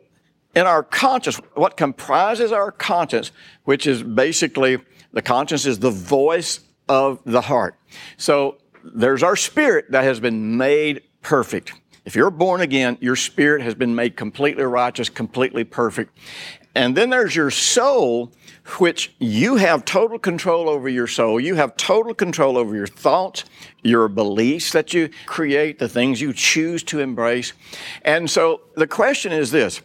in 0.54 0.66
our 0.66 0.82
conscience, 0.82 1.40
what 1.54 1.76
comprises 1.76 2.52
our 2.52 2.70
conscience, 2.70 3.32
which 3.64 3.86
is 3.86 4.02
basically 4.02 4.78
the 5.12 5.22
conscience 5.22 5.64
is 5.64 5.78
the 5.78 5.90
voice 5.90 6.60
of 6.88 7.20
the 7.24 7.40
heart. 7.40 7.76
So 8.16 8.58
there's 8.84 9.22
our 9.22 9.36
spirit 9.36 9.90
that 9.90 10.04
has 10.04 10.20
been 10.20 10.56
made 10.56 11.02
perfect. 11.22 11.72
If 12.04 12.14
you're 12.14 12.30
born 12.30 12.60
again, 12.60 12.98
your 13.00 13.16
spirit 13.16 13.62
has 13.62 13.74
been 13.74 13.94
made 13.94 14.16
completely 14.16 14.64
righteous, 14.64 15.08
completely 15.08 15.64
perfect. 15.64 16.16
And 16.74 16.96
then 16.96 17.08
there's 17.10 17.34
your 17.34 17.50
soul, 17.50 18.32
which 18.78 19.14
you 19.18 19.56
have 19.56 19.84
total 19.84 20.18
control 20.18 20.68
over 20.68 20.88
your 20.88 21.06
soul. 21.06 21.38
You 21.38 21.54
have 21.54 21.76
total 21.76 22.14
control 22.14 22.58
over 22.58 22.74
your 22.74 22.88
thoughts, 22.88 23.44
your 23.82 24.08
beliefs 24.08 24.72
that 24.72 24.92
you 24.92 25.08
create, 25.26 25.78
the 25.78 25.88
things 25.88 26.20
you 26.20 26.32
choose 26.32 26.82
to 26.84 27.00
embrace. 27.00 27.52
And 28.02 28.28
so 28.28 28.62
the 28.74 28.88
question 28.88 29.32
is 29.32 29.50
this, 29.50 29.80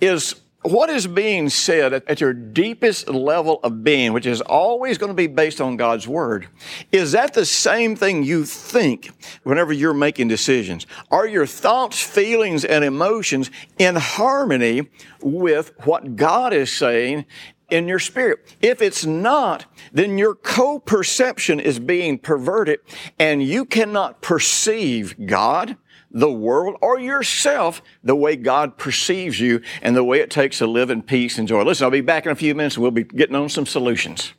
is 0.00 0.34
what 0.62 0.90
is 0.90 1.06
being 1.06 1.48
said 1.48 1.92
at 1.92 2.20
your 2.20 2.32
deepest 2.32 3.08
level 3.08 3.60
of 3.62 3.84
being, 3.84 4.12
which 4.12 4.26
is 4.26 4.40
always 4.40 4.98
going 4.98 5.10
to 5.10 5.14
be 5.14 5.28
based 5.28 5.60
on 5.60 5.76
God's 5.76 6.08
Word, 6.08 6.48
is 6.90 7.12
that 7.12 7.32
the 7.34 7.46
same 7.46 7.94
thing 7.94 8.24
you 8.24 8.44
think 8.44 9.10
whenever 9.44 9.72
you're 9.72 9.94
making 9.94 10.28
decisions? 10.28 10.86
Are 11.10 11.26
your 11.26 11.46
thoughts, 11.46 12.02
feelings, 12.02 12.64
and 12.64 12.84
emotions 12.84 13.50
in 13.78 13.96
harmony 13.96 14.88
with 15.22 15.72
what 15.84 16.16
God 16.16 16.52
is 16.52 16.72
saying 16.72 17.24
in 17.70 17.86
your 17.86 17.98
spirit. 17.98 18.56
If 18.62 18.80
it's 18.80 19.04
not, 19.04 19.66
then 19.92 20.16
your 20.16 20.34
co-perception 20.34 21.60
is 21.60 21.78
being 21.78 22.18
perverted 22.18 22.80
and 23.18 23.42
you 23.42 23.64
cannot 23.64 24.22
perceive 24.22 25.14
God 25.26 25.76
the 26.10 26.30
world 26.30 26.76
or 26.80 26.98
yourself 26.98 27.82
the 28.02 28.16
way 28.16 28.36
God 28.36 28.78
perceives 28.78 29.40
you 29.40 29.60
and 29.82 29.94
the 29.94 30.04
way 30.04 30.20
it 30.20 30.30
takes 30.30 30.58
to 30.58 30.66
live 30.66 30.90
in 30.90 31.02
peace 31.02 31.38
and 31.38 31.46
joy. 31.46 31.62
Listen, 31.62 31.84
I'll 31.84 31.90
be 31.90 32.00
back 32.00 32.26
in 32.26 32.32
a 32.32 32.36
few 32.36 32.54
minutes 32.54 32.76
and 32.76 32.82
we'll 32.82 32.90
be 32.90 33.04
getting 33.04 33.36
on 33.36 33.48
some 33.48 33.66
solutions. 33.66 34.32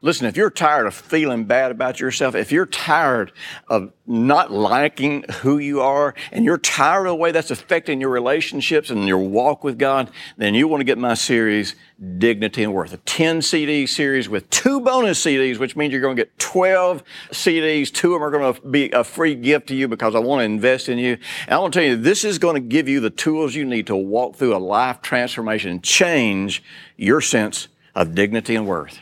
Listen, 0.00 0.26
if 0.26 0.36
you're 0.36 0.48
tired 0.48 0.86
of 0.86 0.94
feeling 0.94 1.42
bad 1.42 1.72
about 1.72 1.98
yourself, 1.98 2.36
if 2.36 2.52
you're 2.52 2.66
tired 2.66 3.32
of 3.66 3.92
not 4.06 4.52
liking 4.52 5.24
who 5.40 5.58
you 5.58 5.80
are, 5.80 6.14
and 6.30 6.44
you're 6.44 6.56
tired 6.56 7.06
of 7.06 7.10
the 7.10 7.16
way 7.16 7.32
that's 7.32 7.50
affecting 7.50 8.00
your 8.00 8.10
relationships 8.10 8.90
and 8.90 9.08
your 9.08 9.18
walk 9.18 9.64
with 9.64 9.76
God, 9.76 10.08
then 10.36 10.54
you 10.54 10.68
want 10.68 10.82
to 10.82 10.84
get 10.84 10.98
my 10.98 11.14
series, 11.14 11.74
Dignity 12.18 12.62
and 12.62 12.72
Worth, 12.72 12.92
a 12.92 12.98
10 12.98 13.42
CD 13.42 13.88
series 13.88 14.28
with 14.28 14.48
two 14.50 14.80
bonus 14.80 15.20
CDs, 15.24 15.58
which 15.58 15.74
means 15.74 15.90
you're 15.90 16.00
going 16.00 16.16
to 16.16 16.22
get 16.22 16.38
12 16.38 17.02
CDs. 17.32 17.92
Two 17.92 18.14
of 18.14 18.20
them 18.20 18.22
are 18.22 18.30
going 18.30 18.54
to 18.54 18.68
be 18.68 18.90
a 18.92 19.02
free 19.02 19.34
gift 19.34 19.66
to 19.66 19.74
you 19.74 19.88
because 19.88 20.14
I 20.14 20.20
want 20.20 20.38
to 20.38 20.44
invest 20.44 20.88
in 20.88 20.98
you. 20.98 21.18
And 21.46 21.54
I 21.54 21.58
want 21.58 21.74
to 21.74 21.80
tell 21.80 21.88
you, 21.88 21.96
this 21.96 22.22
is 22.22 22.38
going 22.38 22.54
to 22.54 22.60
give 22.60 22.88
you 22.88 23.00
the 23.00 23.10
tools 23.10 23.56
you 23.56 23.64
need 23.64 23.88
to 23.88 23.96
walk 23.96 24.36
through 24.36 24.54
a 24.54 24.58
life 24.58 25.02
transformation 25.02 25.72
and 25.72 25.82
change 25.82 26.62
your 26.96 27.20
sense 27.20 27.66
of 27.96 28.14
dignity 28.14 28.54
and 28.54 28.64
worth. 28.64 29.00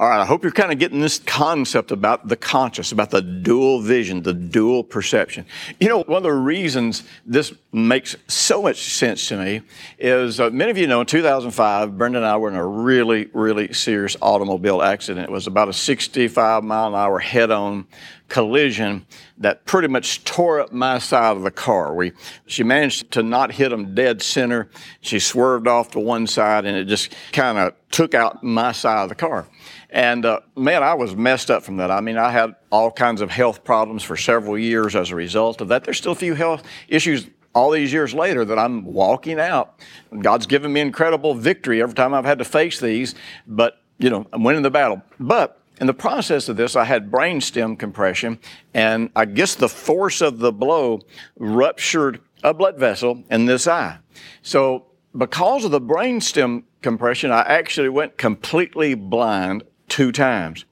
All 0.00 0.08
right, 0.08 0.20
I 0.20 0.24
hope 0.24 0.44
you're 0.44 0.52
kind 0.52 0.70
of 0.70 0.78
getting 0.78 1.00
this 1.00 1.18
concept 1.18 1.90
about 1.90 2.28
the 2.28 2.36
conscious, 2.36 2.92
about 2.92 3.10
the 3.10 3.20
dual 3.20 3.80
vision, 3.80 4.22
the 4.22 4.32
dual 4.32 4.84
perception. 4.84 5.44
You 5.80 5.88
know, 5.88 6.04
one 6.04 6.18
of 6.18 6.22
the 6.22 6.32
reasons 6.32 7.02
this 7.26 7.52
makes 7.72 8.14
so 8.28 8.62
much 8.62 8.92
sense 8.92 9.26
to 9.26 9.36
me 9.36 9.62
is 9.98 10.38
uh, 10.38 10.50
many 10.50 10.70
of 10.70 10.78
you 10.78 10.86
know 10.86 11.00
in 11.00 11.06
2005, 11.08 11.98
Brenda 11.98 12.18
and 12.18 12.26
I 12.26 12.36
were 12.36 12.48
in 12.48 12.54
a 12.54 12.64
really, 12.64 13.28
really 13.32 13.72
serious 13.72 14.16
automobile 14.22 14.82
accident. 14.82 15.28
It 15.28 15.32
was 15.32 15.48
about 15.48 15.68
a 15.68 15.72
65 15.72 16.62
mile 16.62 16.86
an 16.86 16.94
hour 16.94 17.18
head 17.18 17.50
on 17.50 17.88
collision 18.28 19.04
that 19.38 19.64
pretty 19.64 19.88
much 19.88 20.22
tore 20.22 20.60
up 20.60 20.72
my 20.72 20.98
side 20.98 21.36
of 21.36 21.42
the 21.42 21.50
car. 21.50 21.94
We, 21.94 22.12
she 22.46 22.62
managed 22.62 23.10
to 23.12 23.24
not 23.24 23.50
hit 23.50 23.70
them 23.70 23.94
dead 23.94 24.22
center. 24.22 24.68
She 25.00 25.18
swerved 25.18 25.66
off 25.66 25.90
to 25.92 25.98
one 25.98 26.28
side 26.28 26.66
and 26.66 26.76
it 26.76 26.84
just 26.84 27.14
kind 27.32 27.58
of 27.58 27.74
took 27.90 28.14
out 28.14 28.44
my 28.44 28.72
side 28.72 29.02
of 29.02 29.08
the 29.08 29.14
car. 29.14 29.46
And 29.90 30.24
uh, 30.26 30.40
man, 30.56 30.82
I 30.82 30.94
was 30.94 31.16
messed 31.16 31.50
up 31.50 31.62
from 31.62 31.78
that. 31.78 31.90
I 31.90 32.00
mean, 32.00 32.18
I 32.18 32.30
had 32.30 32.54
all 32.70 32.90
kinds 32.90 33.20
of 33.20 33.30
health 33.30 33.64
problems 33.64 34.02
for 34.02 34.16
several 34.16 34.58
years 34.58 34.94
as 34.94 35.10
a 35.10 35.16
result 35.16 35.60
of 35.60 35.68
that. 35.68 35.84
There's 35.84 35.98
still 35.98 36.12
a 36.12 36.16
few 36.16 36.34
health 36.34 36.62
issues 36.88 37.28
all 37.54 37.70
these 37.70 37.92
years 37.92 38.14
later 38.14 38.44
that 38.44 38.58
I'm 38.58 38.84
walking 38.84 39.40
out. 39.40 39.80
God's 40.20 40.46
given 40.46 40.72
me 40.72 40.80
incredible 40.80 41.34
victory 41.34 41.82
every 41.82 41.94
time 41.94 42.14
I've 42.14 42.24
had 42.24 42.38
to 42.38 42.44
face 42.44 42.78
these, 42.78 43.14
but 43.46 43.80
you 43.98 44.10
know, 44.10 44.26
I'm 44.32 44.44
winning 44.44 44.62
the 44.62 44.70
battle. 44.70 45.02
But 45.18 45.60
in 45.80 45.86
the 45.86 45.94
process 45.94 46.48
of 46.48 46.56
this, 46.56 46.76
I 46.76 46.84
had 46.84 47.10
brainstem 47.10 47.78
compression, 47.78 48.38
and 48.74 49.10
I 49.16 49.24
guess 49.24 49.54
the 49.54 49.68
force 49.68 50.20
of 50.20 50.38
the 50.38 50.52
blow 50.52 51.00
ruptured 51.38 52.20
a 52.44 52.54
blood 52.54 52.78
vessel 52.78 53.24
in 53.30 53.46
this 53.46 53.66
eye. 53.66 53.98
So 54.42 54.86
because 55.16 55.64
of 55.64 55.70
the 55.70 55.80
brainstem 55.80 56.64
compression, 56.82 57.30
I 57.30 57.40
actually 57.40 57.88
went 57.88 58.18
completely 58.18 58.94
blind 58.94 59.64
two 59.98 60.12
times. 60.12 60.64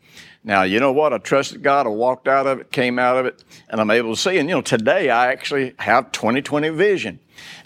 Now, 0.44 0.62
you 0.62 0.78
know 0.78 0.92
what? 0.92 1.12
I 1.12 1.18
trusted 1.18 1.60
God. 1.60 1.84
I 1.84 1.88
walked 1.88 2.28
out 2.28 2.46
of 2.46 2.60
it, 2.60 2.70
came 2.70 2.96
out 2.96 3.16
of 3.16 3.26
it, 3.26 3.42
and 3.68 3.80
I'm 3.80 3.90
able 3.90 4.14
to 4.14 4.20
see. 4.20 4.38
And, 4.38 4.48
you 4.48 4.54
know, 4.54 4.62
today 4.62 5.10
I 5.10 5.32
actually 5.32 5.74
have 5.80 6.12
20/20 6.12 6.70
vision. 6.76 7.18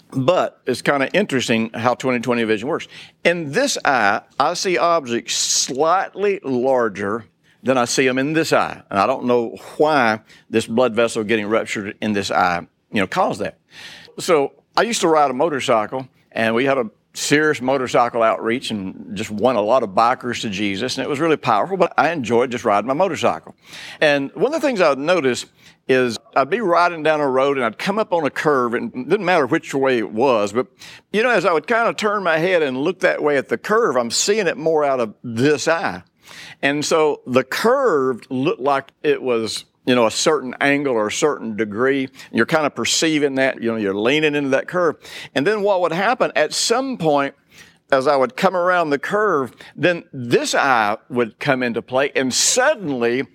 But 0.09 0.59
it's 0.65 0.81
kind 0.81 1.03
of 1.03 1.09
interesting 1.13 1.69
how 1.75 1.93
20/20 1.93 2.47
vision 2.47 2.67
works. 2.67 2.87
In 3.23 3.51
this 3.51 3.77
eye, 3.85 4.21
I 4.39 4.55
see 4.55 4.79
objects 4.79 5.35
slightly 5.35 6.39
larger 6.43 7.25
than 7.61 7.77
I 7.77 7.85
see 7.85 8.07
them 8.07 8.17
in 8.17 8.33
this 8.33 8.51
eye. 8.51 8.81
And 8.89 8.99
I 8.99 9.05
don't 9.05 9.25
know 9.25 9.55
why 9.77 10.21
this 10.49 10.65
blood 10.65 10.95
vessel 10.95 11.23
getting 11.23 11.45
ruptured 11.45 11.95
in 12.01 12.13
this 12.13 12.31
eye, 12.31 12.65
you 12.91 13.01
know, 13.01 13.05
caused 13.05 13.39
that. 13.39 13.59
So 14.17 14.53
I 14.75 14.81
used 14.81 15.01
to 15.01 15.07
ride 15.07 15.29
a 15.29 15.35
motorcycle, 15.35 16.07
and 16.31 16.55
we 16.55 16.65
had 16.65 16.79
a 16.79 16.89
serious 17.13 17.61
motorcycle 17.61 18.23
outreach 18.23 18.71
and 18.71 19.15
just 19.15 19.29
won 19.29 19.55
a 19.55 19.61
lot 19.61 19.83
of 19.83 19.89
bikers 19.89 20.41
to 20.41 20.49
Jesus. 20.49 20.97
And 20.97 21.05
it 21.05 21.09
was 21.09 21.19
really 21.19 21.37
powerful, 21.37 21.77
but 21.77 21.93
I 21.97 22.11
enjoyed 22.11 22.51
just 22.51 22.63
riding 22.63 22.87
my 22.87 22.93
motorcycle. 22.93 23.55
And 23.99 24.33
one 24.33 24.53
of 24.53 24.61
the 24.61 24.65
things 24.65 24.79
I 24.79 24.89
would 24.89 24.99
notice 24.99 25.45
is 25.87 26.17
I'd 26.35 26.49
be 26.49 26.61
riding 26.61 27.03
down 27.03 27.19
a 27.19 27.27
road 27.27 27.57
and 27.57 27.65
I'd 27.65 27.77
come 27.77 27.99
up 27.99 28.13
on 28.13 28.25
a 28.25 28.29
curve 28.29 28.73
and 28.73 28.93
it 28.95 29.09
didn't 29.09 29.25
matter 29.25 29.45
which 29.45 29.73
way 29.73 29.97
it 29.97 30.11
was, 30.11 30.53
but 30.53 30.67
you 31.11 31.21
know, 31.21 31.29
as 31.29 31.45
I 31.45 31.51
would 31.51 31.67
kind 31.67 31.89
of 31.89 31.97
turn 31.97 32.23
my 32.23 32.37
head 32.37 32.61
and 32.61 32.77
look 32.77 33.01
that 33.01 33.21
way 33.21 33.37
at 33.37 33.49
the 33.49 33.57
curve, 33.57 33.97
I'm 33.97 34.11
seeing 34.11 34.47
it 34.47 34.57
more 34.57 34.85
out 34.85 34.99
of 34.99 35.15
this 35.23 35.67
eye. 35.67 36.03
And 36.61 36.85
so 36.85 37.21
the 37.27 37.43
curve 37.43 38.21
looked 38.29 38.61
like 38.61 38.91
it 39.03 39.21
was 39.21 39.65
you 39.85 39.95
know, 39.95 40.05
a 40.05 40.11
certain 40.11 40.55
angle 40.61 40.93
or 40.93 41.07
a 41.07 41.11
certain 41.11 41.55
degree. 41.55 42.09
You're 42.31 42.45
kind 42.45 42.65
of 42.65 42.75
perceiving 42.75 43.35
that, 43.35 43.61
you 43.61 43.71
know, 43.71 43.77
you're 43.77 43.95
leaning 43.95 44.35
into 44.35 44.49
that 44.49 44.67
curve. 44.67 44.97
And 45.33 45.45
then 45.45 45.61
what 45.61 45.81
would 45.81 45.91
happen 45.91 46.31
at 46.35 46.53
some 46.53 46.97
point, 46.97 47.35
as 47.91 48.07
I 48.07 48.15
would 48.15 48.37
come 48.37 48.55
around 48.55 48.89
the 48.89 48.99
curve, 48.99 49.53
then 49.75 50.03
this 50.13 50.53
eye 50.53 50.97
would 51.09 51.39
come 51.39 51.63
into 51.63 51.81
play 51.81 52.11
and 52.15 52.33
suddenly 52.33 53.27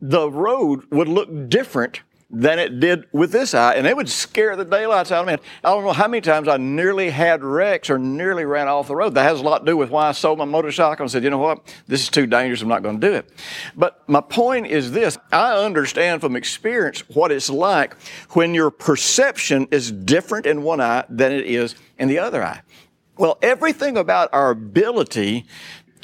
the 0.00 0.30
road 0.30 0.84
would 0.90 1.08
look 1.08 1.48
different 1.48 2.02
than 2.30 2.58
it 2.58 2.80
did 2.80 3.06
with 3.12 3.30
this 3.30 3.54
eye, 3.54 3.74
and 3.74 3.86
it 3.86 3.96
would 3.96 4.08
scare 4.08 4.56
the 4.56 4.64
daylights 4.64 5.12
out 5.12 5.20
of 5.20 5.26
me. 5.26 5.46
I 5.62 5.70
don't 5.70 5.84
know 5.84 5.92
how 5.92 6.08
many 6.08 6.20
times 6.20 6.48
I 6.48 6.56
nearly 6.56 7.10
had 7.10 7.44
wrecks 7.44 7.90
or 7.90 7.98
nearly 7.98 8.44
ran 8.44 8.66
off 8.66 8.88
the 8.88 8.96
road. 8.96 9.14
That 9.14 9.24
has 9.24 9.40
a 9.40 9.42
lot 9.42 9.58
to 9.60 9.64
do 9.64 9.76
with 9.76 9.90
why 9.90 10.08
I 10.08 10.12
sold 10.12 10.38
my 10.38 10.44
motorcycle 10.44 11.04
and 11.04 11.10
said, 11.10 11.22
you 11.22 11.30
know 11.30 11.38
what, 11.38 11.74
this 11.86 12.02
is 12.02 12.08
too 12.08 12.26
dangerous, 12.26 12.62
I'm 12.62 12.68
not 12.68 12.82
going 12.82 13.00
to 13.00 13.06
do 13.06 13.14
it. 13.14 13.30
But 13.76 14.02
my 14.08 14.20
point 14.20 14.66
is 14.66 14.92
this 14.92 15.18
I 15.32 15.54
understand 15.54 16.20
from 16.20 16.36
experience 16.36 17.08
what 17.10 17.30
it's 17.30 17.50
like 17.50 17.94
when 18.30 18.54
your 18.54 18.70
perception 18.70 19.68
is 19.70 19.92
different 19.92 20.46
in 20.46 20.62
one 20.62 20.80
eye 20.80 21.04
than 21.08 21.32
it 21.32 21.46
is 21.46 21.74
in 21.98 22.08
the 22.08 22.18
other 22.18 22.42
eye. 22.42 22.62
Well, 23.16 23.38
everything 23.42 23.96
about 23.96 24.30
our 24.32 24.50
ability 24.50 25.46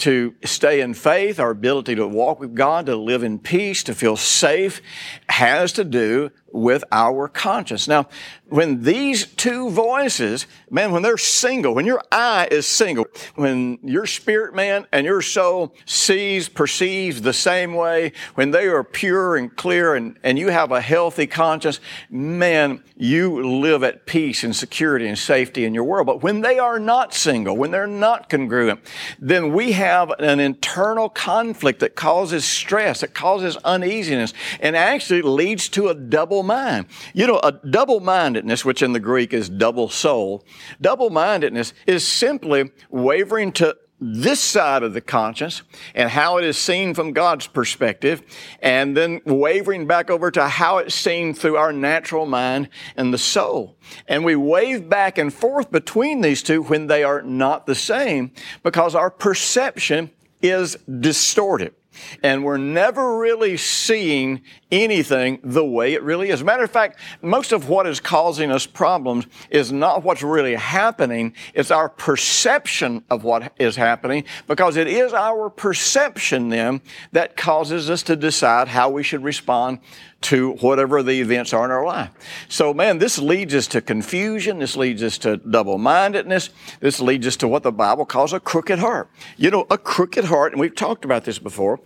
to 0.00 0.34
stay 0.44 0.80
in 0.80 0.94
faith, 0.94 1.38
our 1.38 1.50
ability 1.50 1.94
to 1.94 2.06
walk 2.06 2.40
with 2.40 2.54
God, 2.54 2.86
to 2.86 2.96
live 2.96 3.22
in 3.22 3.38
peace, 3.38 3.82
to 3.84 3.94
feel 3.94 4.16
safe, 4.16 4.80
has 5.28 5.72
to 5.74 5.84
do 5.84 6.30
with 6.52 6.84
our 6.92 7.28
conscience. 7.28 7.86
Now, 7.88 8.08
when 8.48 8.82
these 8.82 9.26
two 9.26 9.70
voices, 9.70 10.46
man, 10.70 10.90
when 10.90 11.02
they're 11.02 11.16
single, 11.16 11.74
when 11.74 11.86
your 11.86 12.02
eye 12.10 12.48
is 12.50 12.66
single, 12.66 13.06
when 13.36 13.78
your 13.82 14.06
spirit 14.06 14.54
man 14.54 14.86
and 14.92 15.06
your 15.06 15.22
soul 15.22 15.74
sees, 15.86 16.48
perceives 16.48 17.22
the 17.22 17.32
same 17.32 17.74
way, 17.74 18.12
when 18.34 18.50
they 18.50 18.66
are 18.66 18.82
pure 18.82 19.36
and 19.36 19.54
clear 19.56 19.94
and, 19.94 20.18
and 20.22 20.38
you 20.38 20.48
have 20.48 20.72
a 20.72 20.80
healthy 20.80 21.26
conscience, 21.26 21.80
man, 22.10 22.82
you 22.96 23.60
live 23.60 23.84
at 23.84 24.04
peace 24.04 24.42
and 24.42 24.54
security 24.54 25.06
and 25.06 25.18
safety 25.18 25.64
in 25.64 25.72
your 25.72 25.84
world. 25.84 26.06
But 26.06 26.22
when 26.22 26.40
they 26.40 26.58
are 26.58 26.80
not 26.80 27.14
single, 27.14 27.56
when 27.56 27.70
they're 27.70 27.86
not 27.86 28.28
congruent, 28.28 28.80
then 29.18 29.52
we 29.52 29.72
have 29.72 30.10
an 30.18 30.40
internal 30.40 31.08
conflict 31.08 31.80
that 31.80 31.94
causes 31.94 32.44
stress, 32.44 33.00
that 33.00 33.14
causes 33.14 33.56
uneasiness, 33.58 34.34
and 34.60 34.76
actually 34.76 35.22
leads 35.22 35.68
to 35.70 35.88
a 35.88 35.94
double 35.94 36.39
double 36.40 36.54
mind. 36.54 36.86
You 37.12 37.26
know, 37.26 37.40
a 37.42 37.52
double 37.52 38.00
mindedness, 38.00 38.64
which 38.64 38.82
in 38.82 38.92
the 38.92 39.00
Greek 39.00 39.32
is 39.32 39.48
double 39.48 39.88
soul, 39.88 40.44
double 40.80 41.10
mindedness 41.10 41.74
is 41.86 42.06
simply 42.06 42.70
wavering 42.90 43.52
to 43.52 43.76
this 44.02 44.40
side 44.40 44.82
of 44.82 44.94
the 44.94 45.00
conscience 45.02 45.62
and 45.94 46.08
how 46.08 46.38
it 46.38 46.44
is 46.44 46.56
seen 46.56 46.94
from 46.94 47.12
God's 47.12 47.46
perspective, 47.46 48.22
and 48.60 48.96
then 48.96 49.20
wavering 49.26 49.86
back 49.86 50.08
over 50.08 50.30
to 50.30 50.48
how 50.48 50.78
it's 50.78 50.94
seen 50.94 51.34
through 51.34 51.56
our 51.56 51.70
natural 51.70 52.24
mind 52.24 52.70
and 52.96 53.12
the 53.12 53.18
soul. 53.18 53.76
And 54.08 54.24
we 54.24 54.36
wave 54.36 54.88
back 54.88 55.18
and 55.18 55.32
forth 55.32 55.70
between 55.70 56.22
these 56.22 56.42
two 56.42 56.62
when 56.62 56.86
they 56.86 57.04
are 57.04 57.20
not 57.20 57.66
the 57.66 57.74
same 57.74 58.32
because 58.62 58.94
our 58.94 59.10
perception 59.10 60.10
is 60.40 60.76
distorted. 61.00 61.74
And 62.22 62.44
we're 62.44 62.56
never 62.56 63.18
really 63.18 63.56
seeing 63.56 64.42
anything 64.70 65.38
the 65.42 65.64
way 65.64 65.94
it 65.94 66.02
really 66.02 66.28
is. 66.28 66.34
As 66.34 66.40
a 66.42 66.44
matter 66.44 66.64
of 66.64 66.70
fact, 66.70 66.98
most 67.22 67.52
of 67.52 67.68
what 67.68 67.86
is 67.86 68.00
causing 68.00 68.50
us 68.50 68.66
problems 68.66 69.26
is 69.50 69.72
not 69.72 70.02
what's 70.02 70.22
really 70.22 70.54
happening, 70.54 71.34
it's 71.54 71.70
our 71.70 71.88
perception 71.88 73.04
of 73.10 73.24
what 73.24 73.52
is 73.58 73.76
happening, 73.76 74.24
because 74.46 74.76
it 74.76 74.86
is 74.86 75.12
our 75.12 75.50
perception 75.50 76.48
then 76.48 76.80
that 77.12 77.36
causes 77.36 77.90
us 77.90 78.02
to 78.04 78.16
decide 78.16 78.68
how 78.68 78.90
we 78.90 79.02
should 79.02 79.22
respond 79.22 79.78
to 80.20 80.52
whatever 80.56 81.02
the 81.02 81.20
events 81.20 81.52
are 81.52 81.64
in 81.64 81.70
our 81.70 81.84
life. 81.84 82.10
So, 82.48 82.74
man, 82.74 82.98
this 82.98 83.18
leads 83.18 83.54
us 83.54 83.66
to 83.68 83.80
confusion. 83.80 84.58
This 84.58 84.76
leads 84.76 85.02
us 85.02 85.16
to 85.18 85.38
double 85.38 85.78
mindedness. 85.78 86.50
This 86.80 87.00
leads 87.00 87.26
us 87.26 87.36
to 87.38 87.48
what 87.48 87.62
the 87.62 87.72
Bible 87.72 88.04
calls 88.04 88.32
a 88.32 88.40
crooked 88.40 88.78
heart. 88.78 89.10
You 89.38 89.50
know, 89.50 89.66
a 89.70 89.78
crooked 89.78 90.24
heart, 90.26 90.52
and 90.52 90.60
we've 90.60 90.74
talked 90.74 91.04
about 91.04 91.24
this 91.24 91.38
before. 91.38 91.80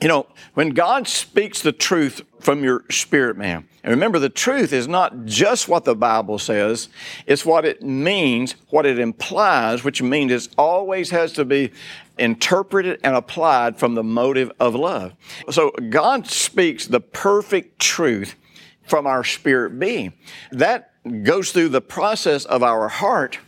You 0.00 0.06
know, 0.06 0.26
when 0.54 0.70
God 0.70 1.08
speaks 1.08 1.60
the 1.60 1.72
truth 1.72 2.22
from 2.40 2.62
your 2.62 2.84
spirit 2.88 3.36
man, 3.36 3.68
and 3.82 3.90
remember 3.90 4.20
the 4.20 4.28
truth 4.28 4.72
is 4.72 4.86
not 4.86 5.24
just 5.24 5.68
what 5.68 5.84
the 5.84 5.96
Bible 5.96 6.38
says, 6.38 6.88
it's 7.26 7.44
what 7.44 7.64
it 7.64 7.82
means, 7.82 8.54
what 8.70 8.86
it 8.86 9.00
implies, 9.00 9.82
which 9.82 10.00
means 10.00 10.30
it 10.30 10.54
always 10.56 11.10
has 11.10 11.32
to 11.32 11.44
be 11.44 11.72
interpreted 12.16 13.00
and 13.02 13.16
applied 13.16 13.76
from 13.76 13.94
the 13.94 14.04
motive 14.04 14.52
of 14.60 14.74
love. 14.74 15.14
So 15.50 15.70
God 15.70 16.26
speaks 16.28 16.86
the 16.86 17.00
perfect 17.00 17.80
truth 17.80 18.36
from 18.84 19.06
our 19.06 19.24
spirit 19.24 19.78
being. 19.78 20.12
That 20.52 20.92
goes 21.08 21.52
through 21.52 21.70
the 21.70 21.80
process 21.80 22.44
of 22.44 22.62
our 22.62 22.88
heart. 22.88 23.38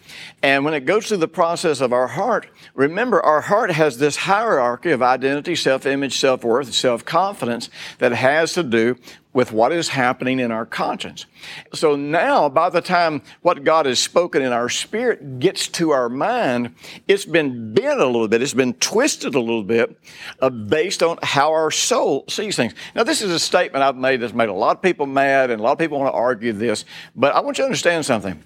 And 0.43 0.64
when 0.64 0.75
it 0.75 0.87
goes 0.87 1.07
through 1.07 1.19
the 1.19 1.29
process 1.29 1.81
of 1.81 1.93
our 1.93 2.09
heart, 2.09 2.47
remember 2.75 3.21
our 3.21 3.43
heart 3.43 3.71
has 3.71 3.99
this 3.99 4.17
hierarchy 4.17 4.90
of 4.90 5.02
identity, 5.02 5.55
self-image, 5.55 6.19
self-worth, 6.19 6.73
self-confidence 6.73 7.71
that 7.99 8.12
has 8.12 8.55
to 8.55 8.62
do 8.62 8.97
with 9.33 9.53
what 9.53 9.73
is 9.73 9.89
happening 9.89 10.41
in 10.41 10.51
our 10.51 10.67
conscience. 10.67 11.27
So 11.73 11.95
now, 11.95 12.49
by 12.49 12.69
the 12.69 12.81
time 12.81 13.23
what 13.43 13.63
God 13.63 13.87
has 13.87 14.01
spoken 14.01 14.43
in 14.43 14.53
our 14.53 14.69
spirit 14.69 15.39
gets 15.39 15.69
to 15.69 15.91
our 15.91 16.09
mind, 16.09 16.75
it's 17.07 17.25
been 17.25 17.73
bent 17.73 18.01
a 18.01 18.07
little 18.07 18.27
bit, 18.27 18.43
it's 18.43 18.55
been 18.55 18.75
twisted 18.75 19.35
a 19.35 19.41
little 19.41 19.63
bit 19.63 19.97
uh, 20.41 20.51
based 20.51 21.03
on 21.03 21.19
how 21.23 21.51
our 21.53 21.71
soul 21.71 22.25
sees 22.29 22.57
things. 22.57 22.75
Now, 22.95 23.05
this 23.05 23.23
is 23.23 23.31
a 23.31 23.39
statement 23.39 23.85
I've 23.85 23.97
made 23.97 24.21
that's 24.21 24.35
made 24.35 24.49
a 24.49 24.55
lot 24.55 24.77
of 24.77 24.83
people 24.83 25.07
mad, 25.07 25.51
and 25.51 25.61
a 25.61 25.63
lot 25.63 25.73
of 25.73 25.79
people 25.79 26.01
want 26.01 26.13
to 26.13 26.19
argue 26.19 26.53
this, 26.53 26.85
but 27.15 27.35
I 27.35 27.41
want 27.41 27.59
you 27.59 27.63
to 27.63 27.67
understand 27.67 28.05
something. 28.05 28.43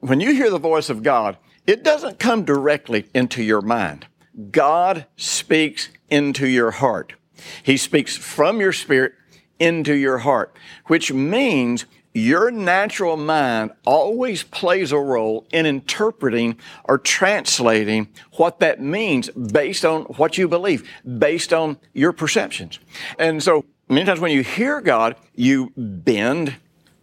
When 0.00 0.20
you 0.20 0.34
hear 0.34 0.50
the 0.50 0.58
voice 0.58 0.90
of 0.90 1.02
God, 1.02 1.38
it 1.66 1.82
doesn't 1.82 2.18
come 2.18 2.44
directly 2.44 3.06
into 3.14 3.42
your 3.42 3.62
mind. 3.62 4.06
God 4.50 5.06
speaks 5.16 5.88
into 6.08 6.46
your 6.46 6.70
heart. 6.70 7.14
He 7.62 7.76
speaks 7.76 8.16
from 8.16 8.60
your 8.60 8.72
spirit 8.72 9.12
into 9.58 9.94
your 9.94 10.18
heart, 10.18 10.56
which 10.86 11.12
means 11.12 11.86
your 12.14 12.50
natural 12.50 13.16
mind 13.16 13.70
always 13.84 14.42
plays 14.42 14.92
a 14.92 14.98
role 14.98 15.46
in 15.52 15.66
interpreting 15.66 16.58
or 16.84 16.98
translating 16.98 18.08
what 18.32 18.60
that 18.60 18.80
means 18.80 19.28
based 19.30 19.84
on 19.84 20.02
what 20.02 20.38
you 20.38 20.48
believe, 20.48 20.88
based 21.18 21.52
on 21.52 21.78
your 21.92 22.12
perceptions. 22.12 22.78
And 23.18 23.42
so 23.42 23.64
many 23.88 24.04
times 24.04 24.20
when 24.20 24.32
you 24.32 24.42
hear 24.42 24.80
God, 24.80 25.16
you 25.34 25.72
bend 25.76 26.56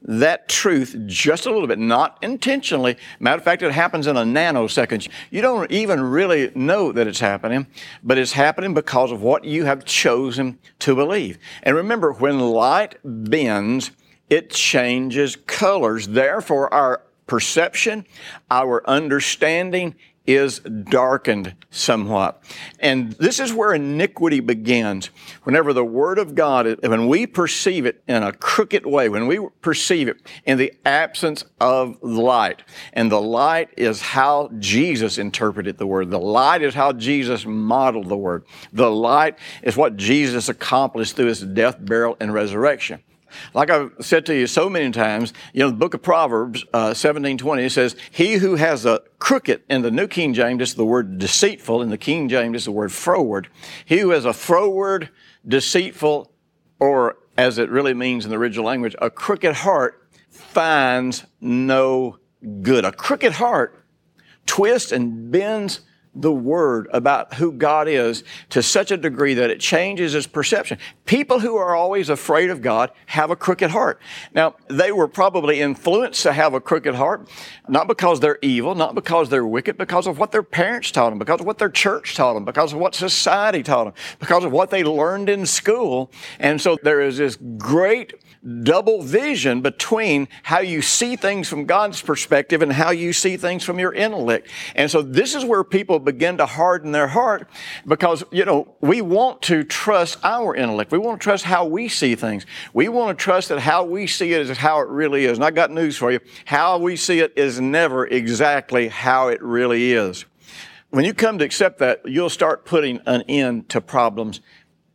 that 0.05 0.47
truth 0.47 0.95
just 1.05 1.45
a 1.45 1.51
little 1.51 1.67
bit, 1.67 1.79
not 1.79 2.17
intentionally. 2.21 2.95
Matter 3.19 3.37
of 3.37 3.43
fact, 3.43 3.63
it 3.63 3.71
happens 3.71 4.07
in 4.07 4.15
a 4.15 4.23
nanosecond. 4.23 5.09
You 5.31 5.41
don't 5.41 5.71
even 5.71 6.01
really 6.01 6.51
know 6.55 6.91
that 6.91 7.07
it's 7.07 7.19
happening, 7.19 7.67
but 8.03 8.17
it's 8.17 8.33
happening 8.33 8.73
because 8.73 9.11
of 9.11 9.21
what 9.21 9.45
you 9.45 9.65
have 9.65 9.83
chosen 9.83 10.59
to 10.79 10.95
believe. 10.95 11.37
And 11.63 11.75
remember, 11.75 12.11
when 12.11 12.39
light 12.39 12.97
bends, 13.03 13.91
it 14.29 14.51
changes 14.51 15.35
colors. 15.35 16.07
Therefore, 16.07 16.73
our 16.73 17.01
perception, 17.27 18.05
our 18.51 18.87
understanding, 18.87 19.95
is 20.27 20.59
darkened 20.59 21.55
somewhat. 21.69 22.43
And 22.79 23.13
this 23.13 23.39
is 23.39 23.53
where 23.53 23.73
iniquity 23.73 24.39
begins. 24.39 25.07
Whenever 25.43 25.73
the 25.73 25.85
Word 25.85 26.17
of 26.17 26.35
God, 26.35 26.77
when 26.81 27.07
we 27.07 27.27
perceive 27.27 27.85
it 27.85 28.03
in 28.07 28.23
a 28.23 28.31
crooked 28.31 28.85
way, 28.85 29.09
when 29.09 29.27
we 29.27 29.47
perceive 29.61 30.07
it 30.07 30.17
in 30.45 30.57
the 30.57 30.73
absence 30.85 31.45
of 31.59 32.01
light, 32.01 32.63
and 32.93 33.11
the 33.11 33.21
light 33.21 33.69
is 33.77 34.01
how 34.01 34.49
Jesus 34.59 35.17
interpreted 35.17 35.77
the 35.77 35.87
Word. 35.87 36.09
The 36.09 36.19
light 36.19 36.61
is 36.61 36.73
how 36.73 36.93
Jesus 36.93 37.45
modeled 37.45 38.09
the 38.09 38.17
Word. 38.17 38.45
The 38.73 38.89
light 38.89 39.37
is 39.61 39.77
what 39.77 39.97
Jesus 39.97 40.49
accomplished 40.49 41.15
through 41.15 41.27
His 41.27 41.41
death, 41.41 41.77
burial, 41.79 42.17
and 42.19 42.33
resurrection. 42.33 43.01
Like 43.53 43.69
I've 43.69 43.91
said 43.99 44.25
to 44.27 44.35
you 44.35 44.47
so 44.47 44.69
many 44.69 44.91
times, 44.91 45.33
you 45.53 45.61
know, 45.61 45.69
the 45.69 45.75
book 45.75 45.93
of 45.93 46.01
Proverbs, 46.01 46.65
uh, 46.73 46.93
17, 46.93 47.37
20, 47.37 47.69
says, 47.69 47.95
he 48.11 48.35
who 48.35 48.55
has 48.55 48.85
a 48.85 49.01
crooked, 49.19 49.63
in 49.69 49.81
the 49.81 49.91
New 49.91 50.07
King 50.07 50.33
James, 50.33 50.61
is 50.61 50.75
the 50.75 50.85
word 50.85 51.17
deceitful. 51.17 51.81
In 51.81 51.89
the 51.89 51.97
King 51.97 52.29
James, 52.29 52.57
is 52.57 52.65
the 52.65 52.71
word 52.71 52.91
froward. 52.91 53.49
He 53.85 53.99
who 53.99 54.09
has 54.11 54.25
a 54.25 54.33
froward, 54.33 55.09
deceitful, 55.47 56.31
or 56.79 57.17
as 57.37 57.57
it 57.57 57.69
really 57.69 57.93
means 57.93 58.25
in 58.25 58.31
the 58.31 58.37
original 58.37 58.65
language, 58.65 58.95
a 59.01 59.09
crooked 59.09 59.55
heart 59.55 60.07
finds 60.29 61.25
no 61.41 62.19
good. 62.61 62.85
A 62.85 62.91
crooked 62.91 63.33
heart 63.33 63.83
twists 64.45 64.91
and 64.91 65.31
bends 65.31 65.81
the 66.15 66.31
word 66.31 66.87
about 66.91 67.35
who 67.35 67.51
God 67.51 67.87
is 67.87 68.23
to 68.49 68.63
such 68.63 68.91
a 68.91 68.97
degree 68.97 69.33
that 69.33 69.49
it 69.49 69.59
changes 69.59 70.13
his 70.13 70.27
perception. 70.27 70.77
People 71.05 71.39
who 71.39 71.55
are 71.57 71.75
always 71.75 72.09
afraid 72.09 72.49
of 72.49 72.61
God 72.61 72.91
have 73.07 73.29
a 73.29 73.35
crooked 73.35 73.71
heart. 73.71 73.99
Now, 74.33 74.55
they 74.67 74.91
were 74.91 75.07
probably 75.07 75.59
influenced 75.59 76.23
to 76.23 76.33
have 76.33 76.53
a 76.53 76.61
crooked 76.61 76.95
heart, 76.95 77.29
not 77.67 77.87
because 77.87 78.19
they're 78.19 78.39
evil, 78.41 78.75
not 78.75 78.95
because 78.95 79.29
they're 79.29 79.45
wicked, 79.45 79.77
because 79.77 80.07
of 80.07 80.17
what 80.17 80.31
their 80.31 80.43
parents 80.43 80.91
taught 80.91 81.09
them, 81.09 81.19
because 81.19 81.41
of 81.41 81.45
what 81.45 81.57
their 81.57 81.69
church 81.69 82.15
taught 82.15 82.33
them, 82.33 82.45
because 82.45 82.73
of 82.73 82.79
what 82.79 82.95
society 82.95 83.61
taught 83.61 83.85
them, 83.85 83.93
because 84.19 84.43
of 84.43 84.51
what 84.51 84.69
they 84.69 84.83
learned 84.83 85.29
in 85.29 85.45
school. 85.45 86.11
And 86.39 86.61
so 86.61 86.77
there 86.81 87.01
is 87.01 87.17
this 87.17 87.37
great 87.57 88.13
double 88.63 89.01
vision 89.01 89.61
between 89.61 90.27
how 90.43 90.59
you 90.59 90.81
see 90.81 91.15
things 91.15 91.49
from 91.49 91.65
God's 91.65 92.01
perspective 92.01 92.61
and 92.61 92.71
how 92.71 92.91
you 92.91 93.11
see 93.11 93.37
things 93.37 93.63
from 93.63 93.79
your 93.79 93.91
intellect. 93.91 94.47
And 94.75 94.89
so 94.89 95.01
this 95.01 95.33
is 95.33 95.43
where 95.43 95.63
people 95.63 95.99
begin 96.05 96.37
to 96.37 96.45
harden 96.45 96.91
their 96.91 97.07
heart 97.07 97.49
because, 97.85 98.23
you 98.31 98.45
know, 98.45 98.75
we 98.79 99.01
want 99.01 99.41
to 99.43 99.63
trust 99.63 100.17
our 100.23 100.55
intellect. 100.55 100.91
We 100.91 100.97
want 100.97 101.19
to 101.19 101.23
trust 101.23 101.43
how 101.43 101.65
we 101.65 101.89
see 101.89 102.15
things. 102.15 102.45
We 102.73 102.87
want 102.87 103.17
to 103.17 103.21
trust 103.21 103.49
that 103.49 103.59
how 103.59 103.83
we 103.83 104.07
see 104.07 104.33
it 104.33 104.49
is 104.49 104.57
how 104.57 104.79
it 104.79 104.87
really 104.87 105.25
is. 105.25 105.37
And 105.37 105.43
I 105.43 105.51
got 105.51 105.71
news 105.71 105.97
for 105.97 106.11
you. 106.11 106.19
How 106.45 106.77
we 106.77 106.95
see 106.95 107.19
it 107.19 107.33
is 107.35 107.59
never 107.59 108.07
exactly 108.07 108.87
how 108.87 109.27
it 109.29 109.41
really 109.41 109.91
is. 109.91 110.25
When 110.91 111.03
you 111.03 111.13
come 111.13 111.39
to 111.39 111.45
accept 111.45 111.79
that, 111.79 112.01
you'll 112.05 112.29
start 112.29 112.63
putting 112.63 113.01
an 113.05 113.23
end 113.23 113.67
to 113.69 113.81
problems 113.81 114.39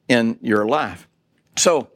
in 0.09 0.39
your 0.41 0.65
life. 0.67 1.07
So, 1.57 1.91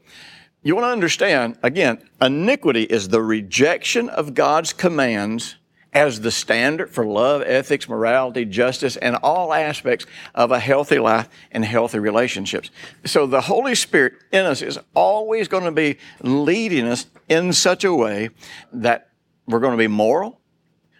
you 0.62 0.74
want 0.74 0.84
to 0.84 0.92
understand, 0.92 1.58
again, 1.62 2.02
iniquity 2.22 2.84
is 2.84 3.08
the 3.08 3.20
rejection 3.20 4.08
of 4.08 4.32
God's 4.32 4.72
commands 4.72 5.56
as 5.94 6.20
the 6.20 6.30
standard 6.30 6.90
for 6.90 7.06
love, 7.06 7.42
ethics, 7.42 7.88
morality, 7.88 8.44
justice, 8.44 8.96
and 8.96 9.16
all 9.16 9.54
aspects 9.54 10.06
of 10.34 10.50
a 10.50 10.58
healthy 10.58 10.98
life 10.98 11.28
and 11.52 11.64
healthy 11.64 12.00
relationships. 12.00 12.70
So 13.04 13.26
the 13.26 13.42
Holy 13.42 13.76
Spirit 13.76 14.14
in 14.32 14.44
us 14.44 14.60
is 14.60 14.78
always 14.94 15.46
going 15.46 15.64
to 15.64 15.72
be 15.72 15.98
leading 16.20 16.86
us 16.86 17.06
in 17.28 17.52
such 17.52 17.84
a 17.84 17.94
way 17.94 18.30
that 18.72 19.10
we're 19.46 19.60
going 19.60 19.72
to 19.72 19.78
be 19.78 19.88
moral, 19.88 20.40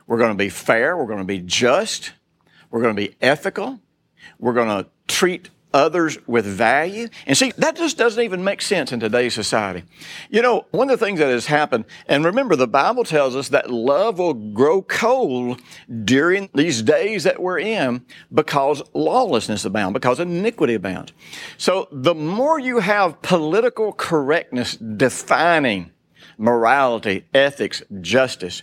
we're 0.07 0.19
going 0.19 0.33
to 0.33 0.39
be 0.39 0.49
fair, 0.51 0.97
we're 0.97 1.07
going 1.07 1.19
to 1.19 1.25
be 1.25 1.41
just, 1.41 2.13
we're 2.71 2.83
going 2.83 2.95
to 2.95 3.01
be 3.01 3.17
ethical, 3.21 3.81
we're 4.39 4.53
going 4.53 4.69
to 4.69 4.89
treat 5.09 5.51
others 5.75 6.17
with 6.27 6.47
value. 6.47 7.09
And 7.27 7.37
see, 7.37 7.53
that 7.59 7.77
just 7.77 7.99
doesn't 7.99 8.23
even 8.23 8.45
make 8.45 8.63
sense 8.63 8.93
in 8.93 9.01
today's 9.01 9.35
society. 9.35 9.83
You 10.31 10.41
know, 10.41 10.67
one 10.71 10.89
of 10.89 10.99
the 10.99 11.05
things 11.05 11.19
that 11.19 11.29
has 11.29 11.47
happened, 11.47 11.85
and 12.07 12.25
remember, 12.25 12.57
the 12.57 12.69
Bible 12.69 13.05
tells 13.05 13.37
us 13.37 13.49
that 13.49 13.71
love 13.71 14.19
will 14.19 14.35
grow 14.35 14.81
cold 14.81 15.61
during 16.05 16.49
these 16.55 16.81
days 16.81 17.25
that 17.25 17.43
we're 17.43 17.59
in 17.59 18.07
because 18.33 18.83
lawlessness 18.95 19.65
abounds, 19.65 19.93
because 19.95 20.21
iniquity 20.21 20.75
abounds. 20.75 21.13
So 21.59 21.89
the 21.91 22.15
more 22.15 22.59
you 22.59 22.79
have 22.79 23.21
political 23.21 23.93
correctness 23.93 24.77
defining 24.77 25.91
morality, 26.39 27.25
ethics, 27.35 27.83
justice, 28.01 28.63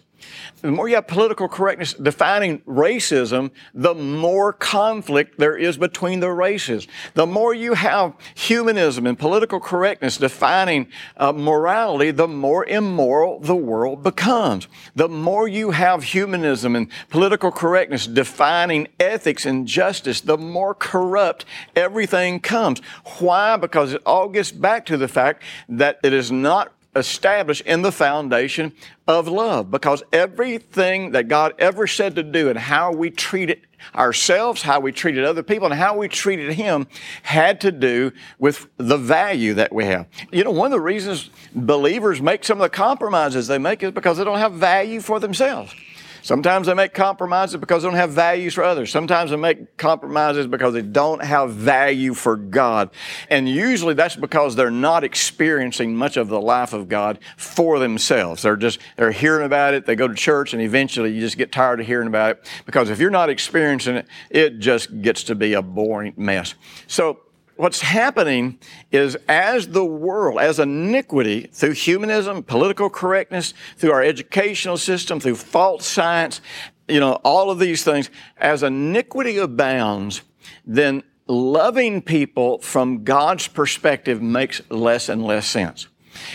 The 0.62 0.72
more 0.72 0.88
you 0.88 0.96
have 0.96 1.08
political 1.08 1.48
correctness 1.48 1.94
defining 1.94 2.60
racism, 2.60 3.52
the 3.74 3.96
more 3.96 4.54
conflict 4.54 5.40
there 5.40 5.58
is 5.58 5.78
between 5.78 6.20
the 6.20 6.32
races. 6.32 6.88
The 7.14 7.26
more 7.26 7.54
you 7.54 7.74
have 7.74 8.14
humanism 8.36 9.08
and 9.08 9.18
political 9.18 9.60
correctness 9.60 10.18
defining 10.18 10.88
uh, 11.18 11.32
morality, 11.32 12.12
the 12.12 12.28
more 12.28 12.66
immoral 12.66 13.40
the 13.40 13.56
world 13.56 14.04
becomes. 14.04 14.68
The 14.96 15.10
more 15.10 15.48
you 15.48 15.72
have 15.72 16.04
humanism 16.04 16.76
and 16.76 16.88
political 17.10 17.52
correctness 17.52 18.06
defining 18.06 18.88
ethics 19.00 19.46
and 19.46 19.68
justice, 19.68 20.22
the 20.22 20.38
more 20.38 20.76
corrupt 20.76 21.46
everything 21.76 22.40
comes. 22.40 22.80
Why? 23.20 23.58
Because 23.58 23.94
it 23.94 24.02
all 24.06 24.30
gets 24.30 24.52
back 24.52 24.86
to 24.88 24.98
the 24.98 25.08
fact 25.08 25.44
that 25.70 26.00
it 26.04 26.14
is 26.14 26.32
not 26.32 26.72
established 26.96 27.62
in 27.62 27.82
the 27.82 27.92
foundation 27.92 28.74
of 29.08 29.28
love 29.28 29.72
because 29.72 30.04
everything 30.12 31.12
that 31.12 31.28
God 31.28 31.54
ever 31.58 31.88
said 31.88 32.16
to 32.16 32.24
do 32.24 32.50
and 32.50 32.58
how 32.58 32.92
we 32.92 33.10
treated 33.10 33.62
ourselves, 33.96 34.62
how 34.62 34.80
we 34.80 34.92
treated 34.92 35.24
other 35.24 35.44
people, 35.44 35.68
and 35.68 35.76
how 35.76 35.98
we 35.98 36.08
treated 36.08 36.54
Him 36.54 36.88
had 37.24 37.62
to 37.62 37.72
do 37.72 38.12
with 38.40 38.68
the 38.78 38.98
value 38.98 39.54
that 39.56 39.74
we 39.74 39.86
have. 39.86 40.08
You 40.32 40.44
know, 40.44 40.52
one 40.52 40.68
of 40.68 40.72
the 40.72 40.80
reasons 40.80 41.30
believers 41.56 42.22
make 42.22 42.44
some 42.44 42.60
of 42.60 42.64
the 42.64 42.76
compromises 42.76 43.48
they 43.48 43.58
make 43.58 43.82
is 43.84 43.92
because 43.92 44.18
they 44.18 44.24
don't 44.24 44.40
have 44.40 44.54
value 44.54 45.02
for 45.02 45.20
themselves. 45.20 45.74
Sometimes 46.22 46.68
they 46.68 46.74
make 46.74 46.94
compromises 46.94 47.58
because 47.58 47.84
they 47.84 47.90
don't 47.90 47.98
have 47.98 48.12
values 48.12 48.54
for 48.54 48.64
others. 48.64 48.92
Sometimes 48.92 49.32
they 49.32 49.38
make 49.38 49.78
compromises 49.78 50.48
because 50.48 50.74
they 50.74 50.82
don't 50.82 51.24
have 51.24 51.52
value 51.52 52.14
for 52.14 52.36
God. 52.36 52.92
And 53.30 53.50
usually 53.50 53.94
that's 53.94 54.16
because 54.16 54.56
they're 54.56 54.72
not 54.72 55.04
experiencing 55.04 55.96
much 55.96 56.18
of 56.18 56.28
the 56.28 56.40
life 56.40 56.74
of 56.74 56.90
God 56.90 57.20
for 57.38 57.80
themselves. 57.80 58.42
They're 58.44 58.56
just, 58.56 58.80
they're 58.98 59.12
hearing 59.12 59.46
about 59.46 59.74
it, 59.74 59.86
they 59.86 59.96
go 59.96 60.08
to 60.08 60.16
church, 60.16 60.54
and 60.54 60.62
eventually 60.62 61.12
you 61.12 61.20
just 61.22 61.38
get 61.38 61.52
tired 61.52 61.80
of 61.80 61.88
hearing 61.88 62.08
about 62.08 62.32
it 62.32 62.50
because 62.66 62.90
if 62.90 63.00
you're 63.00 63.10
not 63.10 63.30
experiencing 63.30 63.96
it, 63.96 64.08
it 64.30 64.60
just 64.60 65.02
gets 65.02 65.24
to 65.24 65.36
be 65.36 65.54
a 65.54 65.62
boring 65.62 66.14
mess. 66.18 66.56
So, 66.88 67.20
what's 67.62 67.82
happening 67.82 68.58
is 68.92 69.16
as 69.28 69.68
the 69.68 69.86
world, 69.86 70.40
as 70.40 70.58
iniquity 70.58 71.48
through 71.54 71.74
humanism, 71.74 72.42
political 72.42 72.90
correctness, 72.90 73.54
through 73.78 73.92
our 73.92 74.02
educational 74.02 74.78
system, 74.78 75.20
through 75.20 75.36
false 75.36 75.86
science, 75.86 76.42
you 76.88 77.00
know, 77.00 77.14
all 77.24 77.52
of 77.52 77.60
these 77.60 77.84
things, 77.84 78.10
as 78.38 78.64
iniquity 78.64 79.38
abounds, 79.38 80.24
then 80.66 81.04
loving 81.28 82.02
people 82.02 82.58
from 82.62 83.04
God's 83.04 83.48
perspective 83.48 84.24
makes 84.24 84.64
less 84.72 85.08
and 85.08 85.24
less 85.24 85.46
sense. 85.46 85.88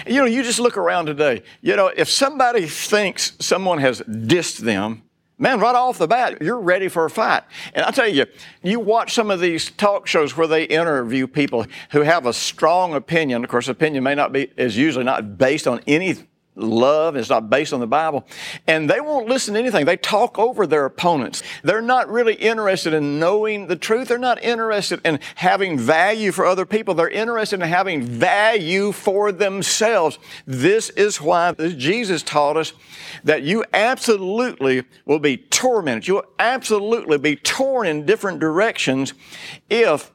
You 0.06 0.20
know, 0.20 0.26
you 0.26 0.44
just 0.44 0.60
look 0.60 0.76
around 0.76 1.06
today. 1.06 1.42
You 1.60 1.74
know, 1.74 1.88
if 1.88 2.08
somebody 2.08 2.66
thinks 2.66 3.32
someone 3.40 3.78
has 3.78 4.00
dissed 4.02 4.58
them, 4.58 5.02
Man, 5.38 5.60
right 5.60 5.74
off 5.74 5.98
the 5.98 6.06
bat, 6.06 6.40
you're 6.40 6.58
ready 6.58 6.88
for 6.88 7.04
a 7.04 7.10
fight. 7.10 7.42
And 7.74 7.84
I 7.84 7.90
tell 7.90 8.08
you, 8.08 8.24
you 8.62 8.80
watch 8.80 9.12
some 9.12 9.30
of 9.30 9.38
these 9.38 9.70
talk 9.70 10.06
shows 10.06 10.34
where 10.34 10.46
they 10.46 10.64
interview 10.64 11.26
people 11.26 11.66
who 11.90 12.00
have 12.00 12.24
a 12.24 12.32
strong 12.32 12.94
opinion. 12.94 13.44
Of 13.44 13.50
course, 13.50 13.68
opinion 13.68 14.02
may 14.02 14.14
not 14.14 14.32
be, 14.32 14.50
is 14.56 14.78
usually 14.78 15.04
not 15.04 15.36
based 15.36 15.66
on 15.66 15.82
any 15.86 16.14
love. 16.56 17.16
It's 17.16 17.28
not 17.28 17.50
based 17.50 17.72
on 17.72 17.80
the 17.80 17.86
Bible. 17.86 18.26
And 18.66 18.88
they 18.88 19.00
won't 19.00 19.28
listen 19.28 19.54
to 19.54 19.60
anything. 19.60 19.84
They 19.84 19.96
talk 19.96 20.38
over 20.38 20.66
their 20.66 20.86
opponents. 20.86 21.42
They're 21.62 21.82
not 21.82 22.08
really 22.08 22.34
interested 22.34 22.94
in 22.94 23.20
knowing 23.20 23.66
the 23.66 23.76
truth. 23.76 24.08
They're 24.08 24.18
not 24.18 24.42
interested 24.42 25.00
in 25.04 25.20
having 25.36 25.78
value 25.78 26.32
for 26.32 26.46
other 26.46 26.66
people. 26.66 26.94
They're 26.94 27.08
interested 27.08 27.60
in 27.60 27.68
having 27.68 28.02
value 28.02 28.92
for 28.92 29.30
themselves. 29.32 30.18
This 30.46 30.90
is 30.90 31.20
why 31.20 31.52
Jesus 31.52 32.22
taught 32.22 32.56
us 32.56 32.72
that 33.24 33.42
you 33.42 33.64
absolutely 33.72 34.84
will 35.04 35.18
be 35.18 35.36
tormented. 35.36 36.08
You'll 36.08 36.24
absolutely 36.38 37.18
be 37.18 37.36
torn 37.36 37.86
in 37.86 38.06
different 38.06 38.40
directions 38.40 39.14
if 39.68 40.12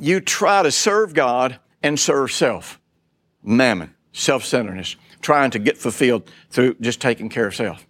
you 0.00 0.20
try 0.20 0.62
to 0.62 0.70
serve 0.70 1.14
God 1.14 1.58
and 1.82 1.98
serve 1.98 2.32
self. 2.32 2.80
Mammon, 3.42 3.94
self-centeredness 4.12 4.96
trying 5.26 5.50
to 5.50 5.58
get 5.58 5.76
fulfilled 5.76 6.30
through 6.50 6.76
just 6.80 7.00
taking 7.00 7.28
care 7.28 7.48
of 7.48 7.54
self. 7.54 7.84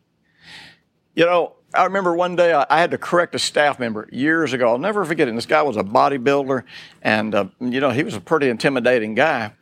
You 1.14 1.26
know, 1.26 1.56
I 1.74 1.84
remember 1.84 2.16
one 2.16 2.34
day 2.34 2.54
I, 2.54 2.78
had 2.78 2.92
to 2.92 2.98
correct 2.98 3.34
a 3.34 3.38
staff 3.38 3.78
member 3.78 4.08
years 4.10 4.54
ago. 4.54 4.68
I'll 4.70 4.78
never 4.78 5.04
forget 5.04 5.28
it. 5.28 5.32
And 5.32 5.36
this 5.36 5.44
guy 5.44 5.60
was 5.60 5.76
a 5.76 5.82
bodybuilder, 5.82 6.62
and 7.02 7.34
uh, 7.34 7.44
you 7.60 7.78
know 7.80 7.90
he 7.90 8.04
was 8.04 8.14
a 8.14 8.20
pretty 8.20 8.48
intimidating 8.48 9.14
guy. 9.14 9.52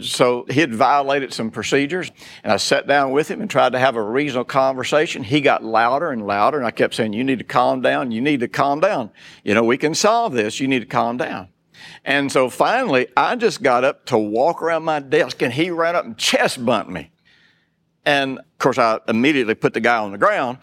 So 0.00 0.46
he 0.48 0.60
had 0.60 0.72
violated 0.72 1.34
some 1.34 1.50
procedures, 1.50 2.12
and 2.44 2.52
I 2.52 2.56
sat 2.56 2.86
down 2.86 3.10
with 3.10 3.28
him 3.28 3.40
and 3.40 3.50
tried 3.50 3.72
to 3.72 3.80
have 3.80 3.96
a 3.96 4.02
reasonable 4.02 4.44
conversation. 4.44 5.24
He 5.24 5.40
got 5.40 5.64
louder 5.64 6.12
and 6.12 6.24
louder, 6.24 6.58
and 6.58 6.66
I 6.68 6.70
kept 6.70 6.94
saying, 6.94 7.14
"You 7.14 7.24
need 7.24 7.40
to 7.40 7.44
calm 7.44 7.80
down. 7.80 8.12
You 8.12 8.20
need 8.20 8.38
to 8.40 8.48
calm 8.48 8.78
down. 8.78 9.10
You 9.42 9.54
know 9.54 9.64
we 9.64 9.76
can 9.76 9.96
solve 9.96 10.34
this. 10.34 10.60
You 10.60 10.68
need 10.68 10.80
to 10.80 10.86
calm 10.86 11.16
down." 11.16 11.48
And 12.04 12.30
so 12.30 12.48
finally, 12.50 13.08
I 13.16 13.36
just 13.36 13.62
got 13.62 13.84
up 13.84 14.06
to 14.06 14.18
walk 14.18 14.62
around 14.62 14.84
my 14.84 15.00
desk, 15.00 15.42
and 15.42 15.52
he 15.52 15.70
ran 15.70 15.96
up 15.96 16.04
and 16.04 16.16
chest 16.16 16.64
bumped 16.64 16.90
me. 16.90 17.10
And 18.04 18.38
of 18.38 18.58
course, 18.58 18.78
I 18.78 19.00
immediately 19.08 19.54
put 19.54 19.74
the 19.74 19.80
guy 19.80 19.98
on 19.98 20.12
the 20.12 20.18
ground. 20.18 20.58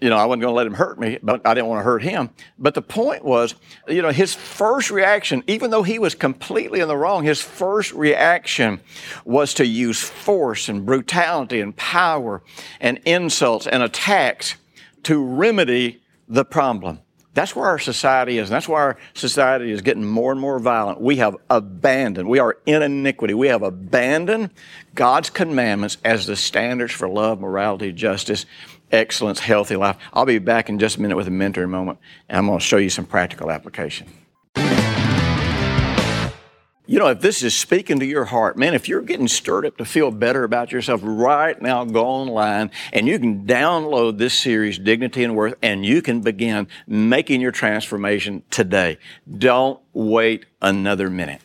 You 0.00 0.10
know, 0.10 0.16
I 0.16 0.26
wasn't 0.26 0.42
going 0.42 0.52
to 0.52 0.56
let 0.56 0.66
him 0.66 0.74
hurt 0.74 1.00
me, 1.00 1.18
but 1.22 1.44
I 1.44 1.54
didn't 1.54 1.66
want 1.66 1.80
to 1.80 1.84
hurt 1.84 2.02
him. 2.02 2.30
But 2.56 2.74
the 2.74 2.82
point 2.82 3.24
was, 3.24 3.56
you 3.88 4.00
know, 4.00 4.10
his 4.10 4.32
first 4.32 4.92
reaction, 4.92 5.42
even 5.48 5.72
though 5.72 5.82
he 5.82 5.98
was 5.98 6.14
completely 6.14 6.78
in 6.78 6.86
the 6.86 6.96
wrong, 6.96 7.24
his 7.24 7.40
first 7.42 7.92
reaction 7.92 8.80
was 9.24 9.54
to 9.54 9.66
use 9.66 10.00
force 10.00 10.68
and 10.68 10.86
brutality 10.86 11.60
and 11.60 11.76
power 11.76 12.42
and 12.80 13.00
insults 13.04 13.66
and 13.66 13.82
attacks 13.82 14.54
to 15.02 15.22
remedy 15.22 16.00
the 16.28 16.44
problem. 16.44 17.00
That's 17.38 17.54
where 17.54 17.66
our 17.66 17.78
society 17.78 18.38
is. 18.38 18.48
And 18.48 18.56
that's 18.56 18.66
why 18.66 18.80
our 18.80 18.96
society 19.14 19.70
is 19.70 19.80
getting 19.80 20.04
more 20.04 20.32
and 20.32 20.40
more 20.40 20.58
violent. 20.58 21.00
We 21.00 21.18
have 21.18 21.36
abandoned, 21.48 22.28
we 22.28 22.40
are 22.40 22.58
in 22.66 22.82
iniquity. 22.82 23.32
We 23.32 23.46
have 23.46 23.62
abandoned 23.62 24.50
God's 24.96 25.30
commandments 25.30 25.98
as 26.04 26.26
the 26.26 26.34
standards 26.34 26.92
for 26.92 27.08
love, 27.08 27.38
morality, 27.38 27.92
justice, 27.92 28.44
excellence, 28.90 29.38
healthy 29.38 29.76
life. 29.76 29.98
I'll 30.12 30.26
be 30.26 30.40
back 30.40 30.68
in 30.68 30.80
just 30.80 30.96
a 30.96 31.00
minute 31.00 31.16
with 31.16 31.28
a 31.28 31.30
mentor 31.30 31.68
moment, 31.68 32.00
and 32.28 32.38
I'm 32.38 32.46
going 32.46 32.58
to 32.58 32.64
show 32.64 32.76
you 32.76 32.90
some 32.90 33.06
practical 33.06 33.52
application. 33.52 34.08
You 36.90 36.98
know, 36.98 37.08
if 37.08 37.20
this 37.20 37.42
is 37.42 37.54
speaking 37.54 38.00
to 38.00 38.06
your 38.06 38.24
heart, 38.24 38.56
man, 38.56 38.72
if 38.72 38.88
you're 38.88 39.02
getting 39.02 39.28
stirred 39.28 39.66
up 39.66 39.76
to 39.76 39.84
feel 39.84 40.10
better 40.10 40.42
about 40.42 40.72
yourself 40.72 41.02
right 41.04 41.60
now, 41.60 41.84
go 41.84 42.06
online 42.06 42.70
and 42.94 43.06
you 43.06 43.18
can 43.18 43.44
download 43.44 44.16
this 44.16 44.32
series, 44.32 44.78
Dignity 44.78 45.22
and 45.22 45.36
Worth, 45.36 45.56
and 45.60 45.84
you 45.84 46.00
can 46.00 46.22
begin 46.22 46.66
making 46.86 47.42
your 47.42 47.52
transformation 47.52 48.42
today. 48.48 48.96
Don't 49.30 49.78
wait 49.92 50.46
another 50.62 51.10
minute. 51.10 51.42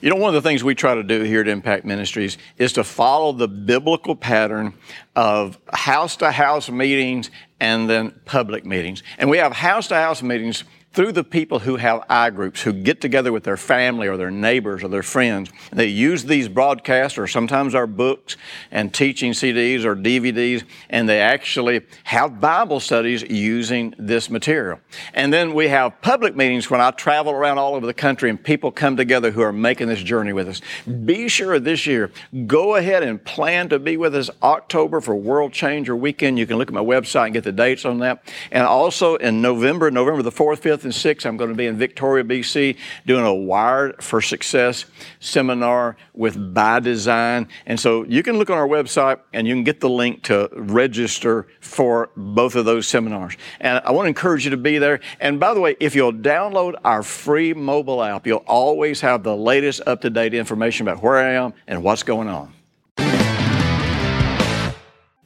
You 0.00 0.10
know, 0.10 0.16
one 0.16 0.34
of 0.34 0.42
the 0.42 0.48
things 0.48 0.64
we 0.64 0.74
try 0.74 0.96
to 0.96 1.04
do 1.04 1.22
here 1.22 1.42
at 1.42 1.48
Impact 1.48 1.84
Ministries 1.84 2.36
is 2.58 2.72
to 2.72 2.82
follow 2.82 3.30
the 3.30 3.46
biblical 3.46 4.16
pattern 4.16 4.74
of 5.14 5.56
house 5.72 6.16
to 6.16 6.32
house 6.32 6.68
meetings 6.68 7.30
and 7.60 7.88
then 7.88 8.10
public 8.24 8.66
meetings. 8.66 9.04
And 9.18 9.30
we 9.30 9.38
have 9.38 9.52
house 9.52 9.86
to 9.88 9.94
house 9.94 10.20
meetings 10.20 10.64
through 10.96 11.12
the 11.12 11.22
people 11.22 11.58
who 11.58 11.76
have 11.76 12.02
I 12.08 12.30
groups, 12.30 12.62
who 12.62 12.72
get 12.72 13.02
together 13.02 13.30
with 13.30 13.44
their 13.44 13.58
family 13.58 14.08
or 14.08 14.16
their 14.16 14.30
neighbors 14.30 14.82
or 14.82 14.88
their 14.88 15.02
friends. 15.02 15.50
They 15.70 15.88
use 15.88 16.24
these 16.24 16.48
broadcasts 16.48 17.18
or 17.18 17.26
sometimes 17.26 17.74
our 17.74 17.86
books 17.86 18.38
and 18.70 18.94
teaching 18.94 19.32
CDs 19.32 19.84
or 19.84 19.94
DVDs, 19.94 20.64
and 20.88 21.06
they 21.06 21.20
actually 21.20 21.82
have 22.04 22.40
Bible 22.40 22.80
studies 22.80 23.22
using 23.22 23.94
this 23.98 24.30
material. 24.30 24.80
And 25.12 25.30
then 25.30 25.52
we 25.52 25.68
have 25.68 26.00
public 26.00 26.34
meetings 26.34 26.70
when 26.70 26.80
I 26.80 26.90
travel 26.92 27.34
around 27.34 27.58
all 27.58 27.74
over 27.74 27.84
the 27.84 27.92
country 27.92 28.30
and 28.30 28.42
people 28.42 28.72
come 28.72 28.96
together 28.96 29.30
who 29.30 29.42
are 29.42 29.52
making 29.52 29.88
this 29.88 30.02
journey 30.02 30.32
with 30.32 30.48
us. 30.48 30.62
Be 31.04 31.28
sure 31.28 31.60
this 31.60 31.86
year, 31.86 32.10
go 32.46 32.76
ahead 32.76 33.02
and 33.02 33.22
plan 33.22 33.68
to 33.68 33.78
be 33.78 33.98
with 33.98 34.14
us 34.14 34.30
October 34.42 35.02
for 35.02 35.14
World 35.14 35.52
Changer 35.52 35.94
Weekend. 35.94 36.38
You 36.38 36.46
can 36.46 36.56
look 36.56 36.68
at 36.68 36.74
my 36.74 36.80
website 36.80 37.26
and 37.26 37.34
get 37.34 37.44
the 37.44 37.52
dates 37.52 37.84
on 37.84 37.98
that. 37.98 38.22
And 38.50 38.66
also 38.66 39.16
in 39.16 39.42
November, 39.42 39.90
November 39.90 40.22
the 40.22 40.32
4th, 40.32 40.62
5th, 40.62 40.85
and 40.86 40.94
6th, 40.94 41.26
I'm 41.26 41.36
going 41.36 41.50
to 41.50 41.56
be 41.56 41.66
in 41.66 41.76
Victoria, 41.76 42.24
BC, 42.24 42.76
doing 43.06 43.24
a 43.24 43.34
Wired 43.34 44.02
for 44.02 44.22
Success 44.22 44.86
seminar 45.20 45.96
with 46.14 46.54
By 46.54 46.80
Design. 46.80 47.48
And 47.66 47.78
so 47.78 48.04
you 48.04 48.22
can 48.22 48.38
look 48.38 48.48
on 48.48 48.56
our 48.56 48.68
website 48.68 49.20
and 49.32 49.46
you 49.46 49.54
can 49.54 49.64
get 49.64 49.80
the 49.80 49.90
link 49.90 50.22
to 50.24 50.48
register 50.52 51.48
for 51.60 52.10
both 52.16 52.54
of 52.54 52.64
those 52.64 52.88
seminars. 52.88 53.36
And 53.60 53.82
I 53.84 53.90
want 53.90 54.06
to 54.06 54.08
encourage 54.08 54.44
you 54.44 54.50
to 54.52 54.56
be 54.56 54.78
there. 54.78 55.00
And 55.20 55.38
by 55.38 55.52
the 55.52 55.60
way, 55.60 55.76
if 55.80 55.94
you'll 55.94 56.12
download 56.12 56.74
our 56.84 57.02
free 57.02 57.52
mobile 57.52 58.02
app, 58.02 58.26
you'll 58.26 58.44
always 58.46 59.00
have 59.02 59.22
the 59.22 59.36
latest 59.36 59.82
up 59.86 60.00
to 60.02 60.10
date 60.10 60.32
information 60.32 60.88
about 60.88 61.02
where 61.02 61.16
I 61.16 61.32
am 61.32 61.52
and 61.66 61.82
what's 61.82 62.02
going 62.02 62.28
on. 62.28 62.55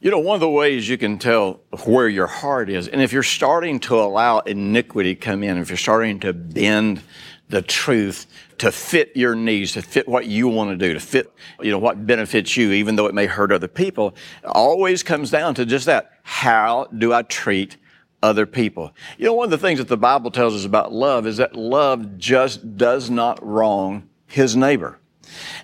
You 0.03 0.09
know, 0.09 0.17
one 0.17 0.33
of 0.33 0.41
the 0.41 0.49
ways 0.49 0.89
you 0.89 0.97
can 0.97 1.19
tell 1.19 1.59
where 1.85 2.09
your 2.09 2.25
heart 2.25 2.71
is, 2.71 2.87
and 2.87 3.03
if 3.03 3.13
you're 3.13 3.21
starting 3.21 3.79
to 3.81 3.99
allow 3.99 4.39
iniquity 4.39 5.13
come 5.13 5.43
in, 5.43 5.59
if 5.59 5.69
you're 5.69 5.77
starting 5.77 6.19
to 6.21 6.33
bend 6.33 7.03
the 7.49 7.61
truth 7.61 8.25
to 8.57 8.71
fit 8.71 9.15
your 9.15 9.35
needs, 9.35 9.73
to 9.73 9.83
fit 9.83 10.07
what 10.07 10.25
you 10.25 10.47
want 10.47 10.71
to 10.71 10.75
do, 10.75 10.95
to 10.95 10.99
fit, 10.99 11.31
you 11.61 11.69
know, 11.69 11.77
what 11.77 12.07
benefits 12.07 12.57
you, 12.57 12.71
even 12.71 12.95
though 12.95 13.05
it 13.05 13.13
may 13.13 13.27
hurt 13.27 13.51
other 13.51 13.67
people, 13.67 14.15
always 14.43 15.03
comes 15.03 15.29
down 15.29 15.53
to 15.53 15.67
just 15.67 15.85
that. 15.85 16.13
How 16.23 16.85
do 16.85 17.13
I 17.13 17.21
treat 17.21 17.77
other 18.23 18.47
people? 18.47 18.95
You 19.19 19.25
know, 19.25 19.33
one 19.33 19.45
of 19.45 19.51
the 19.51 19.59
things 19.59 19.77
that 19.77 19.87
the 19.87 19.97
Bible 19.97 20.31
tells 20.31 20.55
us 20.55 20.65
about 20.65 20.91
love 20.91 21.27
is 21.27 21.37
that 21.37 21.55
love 21.55 22.17
just 22.17 22.75
does 22.75 23.11
not 23.11 23.45
wrong 23.45 24.09
his 24.25 24.55
neighbor 24.55 24.97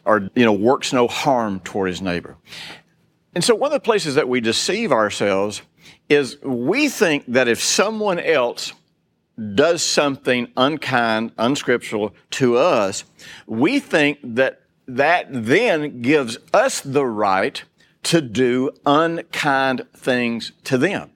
or, 0.05 0.29
you 0.35 0.45
know, 0.45 0.53
works 0.53 0.93
no 0.93 1.07
harm 1.07 1.59
toward 1.61 1.89
his 1.89 2.03
neighbor. 2.03 2.37
And 3.37 3.43
so 3.43 3.53
one 3.53 3.67
of 3.67 3.73
the 3.73 3.79
places 3.79 4.15
that 4.15 4.27
we 4.27 4.41
deceive 4.41 4.91
ourselves 4.91 5.61
is 6.09 6.41
we 6.41 6.89
think 6.89 7.23
that 7.27 7.47
if 7.47 7.61
someone 7.61 8.19
else 8.19 8.73
does 9.53 9.83
something 9.83 10.51
unkind, 10.57 11.33
unscriptural 11.37 12.15
to 12.31 12.57
us, 12.57 13.03
we 13.45 13.79
think 13.79 14.17
that 14.23 14.63
that 14.87 15.27
then 15.29 16.01
gives 16.01 16.39
us 16.51 16.81
the 16.81 17.05
right 17.05 17.63
to 18.01 18.21
do 18.21 18.71
unkind 18.87 19.85
things 19.95 20.51
to 20.63 20.79
them. 20.79 21.11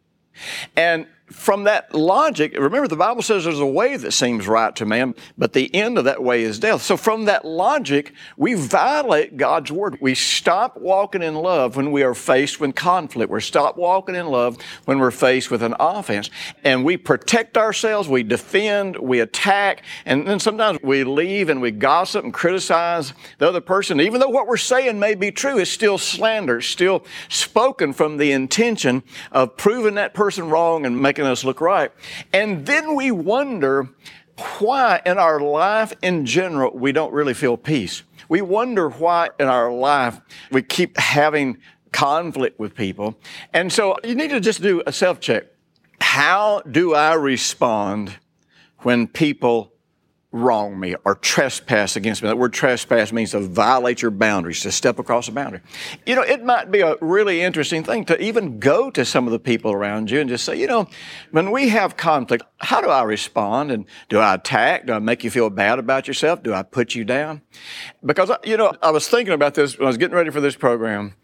And 0.78 1.08
from 1.32 1.64
that 1.64 1.94
logic, 1.96 2.54
remember 2.58 2.88
the 2.88 2.96
Bible 2.96 3.22
says 3.22 3.44
there's 3.44 3.60
a 3.60 3.66
way 3.66 3.98
that 3.98 4.12
seems 4.12 4.48
right 4.48 4.76
to 4.76 4.86
man, 4.86 5.16
but 5.38 5.54
the 5.54 5.74
end 5.74 5.98
of 5.98 6.06
that 6.06 6.22
way 6.22 6.44
is 6.44 6.60
death. 6.60 6.82
So 6.82 6.98
from 6.98 7.26
that 7.26 7.46
logic, 7.46 8.14
we 8.38 8.54
violate 8.54 9.38
God's 9.38 9.72
word. 9.72 9.98
We 10.02 10.16
stop 10.16 10.78
walking 10.78 11.24
in 11.24 11.36
love 11.36 11.76
when 11.76 11.92
we 11.92 12.04
are 12.04 12.14
faced 12.14 12.60
with 12.60 12.76
conflict. 12.76 13.32
We 13.32 13.42
stop 13.42 13.78
walking 13.78 14.16
in 14.16 14.28
love 14.28 14.58
when 14.86 15.00
we're 15.00 15.12
faced 15.12 15.52
with 15.52 15.64
an 15.64 15.76
offense. 15.80 16.30
And 16.64 16.84
we 16.84 16.98
protect 16.98 17.58
ourselves, 17.58 18.08
we 18.08 18.24
defend, 18.24 18.98
we 18.98 19.20
attack, 19.20 19.84
and 20.06 20.28
then 20.28 20.40
sometimes 20.40 20.80
we 20.84 21.04
leave 21.04 21.50
and 21.50 21.62
we 21.62 21.72
gossip 21.72 22.24
and 22.24 22.34
criticize 22.34 23.14
the 23.38 23.48
other 23.48 23.62
person. 23.62 24.02
Even 24.02 24.20
though 24.20 24.30
what 24.30 24.48
we're 24.48 24.58
saying 24.58 25.00
may 25.00 25.16
be 25.16 25.32
true, 25.32 25.58
it's 25.58 25.72
still 25.72 25.98
slander, 25.98 26.62
still 26.62 27.06
spoken 27.30 27.94
from 27.94 28.18
the 28.18 28.32
intention 28.32 29.04
of 29.32 29.58
proving 29.58 29.96
that 29.96 30.14
person 30.14 30.50
wrong 30.50 30.86
and 30.86 31.02
making 31.02 31.21
making 31.22 31.32
us 31.32 31.44
look 31.44 31.62
right. 31.62 31.92
And 32.34 32.66
then 32.66 32.96
we 32.96 33.12
wonder 33.12 33.90
why 34.58 35.02
in 35.06 35.20
our 35.20 35.40
life 35.40 35.94
in 36.02 36.26
general 36.26 36.72
we 36.74 36.92
don't 36.92 37.14
really 37.14 37.36
feel 37.36 37.58
peace. 37.58 38.02
We 38.28 38.42
wonder 38.42 38.90
why 38.90 39.30
in 39.40 39.48
our 39.48 39.72
life 39.72 40.20
we 40.52 40.64
keep 40.64 40.98
having 40.98 41.58
conflict 41.92 42.60
with 42.60 42.74
people. 42.74 43.20
And 43.54 43.72
so 43.72 43.98
you 44.04 44.16
need 44.16 44.32
to 44.32 44.40
just 44.40 44.62
do 44.62 44.82
a 44.88 44.92
self 44.92 45.20
check. 45.20 45.46
How 46.00 46.62
do 46.62 46.96
I 46.96 47.14
respond 47.14 48.18
when 48.80 49.08
people 49.08 49.71
wrong 50.32 50.80
me 50.80 50.96
or 51.04 51.16
trespass 51.16 51.96
against 51.96 52.24
me. 52.24 52.30
That 52.30 52.38
word 52.38 52.54
trespass 52.54 53.12
means 53.12 53.32
to 53.32 53.40
violate 53.40 54.02
your 54.02 54.12
boundaries, 54.12 54.62
to 54.62 54.72
step 54.72 54.98
across 54.98 55.28
a 55.28 55.32
boundary. 55.32 55.62
You 56.06 56.16
know, 56.16 56.22
it 56.22 56.44
might 56.44 56.72
be 56.72 56.80
a 56.80 56.96
really 57.02 57.42
interesting 57.42 57.84
thing 57.84 58.06
to 58.06 58.22
even 58.22 58.60
go 58.60 58.90
to 58.92 59.04
some 59.04 59.28
of 59.28 59.32
the 59.32 59.40
people 59.40 59.74
around 59.74 60.10
you 60.10 60.22
and 60.22 60.30
just 60.30 60.46
say, 60.46 60.58
you 60.58 60.68
know, 60.68 60.88
when 61.32 61.52
we 61.52 61.70
have 61.70 61.98
conflict, 61.98 62.44
how 62.60 62.80
do 62.80 62.88
I 62.88 63.04
respond? 63.04 63.72
And 63.72 63.86
do 64.08 64.20
I 64.20 64.36
attack? 64.36 64.86
Do 64.86 64.94
I 64.94 65.00
make 65.00 65.24
you 65.24 65.30
feel 65.30 65.50
bad 65.50 65.80
about 65.80 66.08
yourself? 66.08 66.44
Do 66.44 66.54
I 66.54 66.64
put 66.64 66.96
you 66.96 67.04
down? 67.04 67.42
Because, 68.06 68.30
uh, 68.30 68.38
you 68.46 68.56
know, 68.56 68.74
I 68.82 68.92
was 68.92 69.10
thinking 69.10 69.34
about 69.34 69.56
this 69.56 69.78
when 69.78 69.86
I 69.86 69.90
was 69.90 69.98
getting 69.98 70.16
ready 70.16 70.30
for 70.30 70.42
this 70.42 70.56
program. 70.56 71.16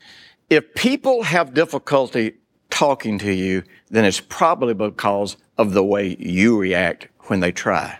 If 0.50 0.74
people 0.76 1.24
have 1.24 1.54
difficulty 1.54 2.34
talking 2.70 3.20
to 3.20 3.32
you, 3.32 3.64
then 3.90 4.04
it's 4.04 4.20
probably 4.20 4.74
because 4.74 5.38
of 5.58 5.74
the 5.74 5.84
way 5.84 6.18
you 6.20 6.58
react 6.58 7.08
when 7.28 7.40
they 7.40 7.52
try. 7.52 8.00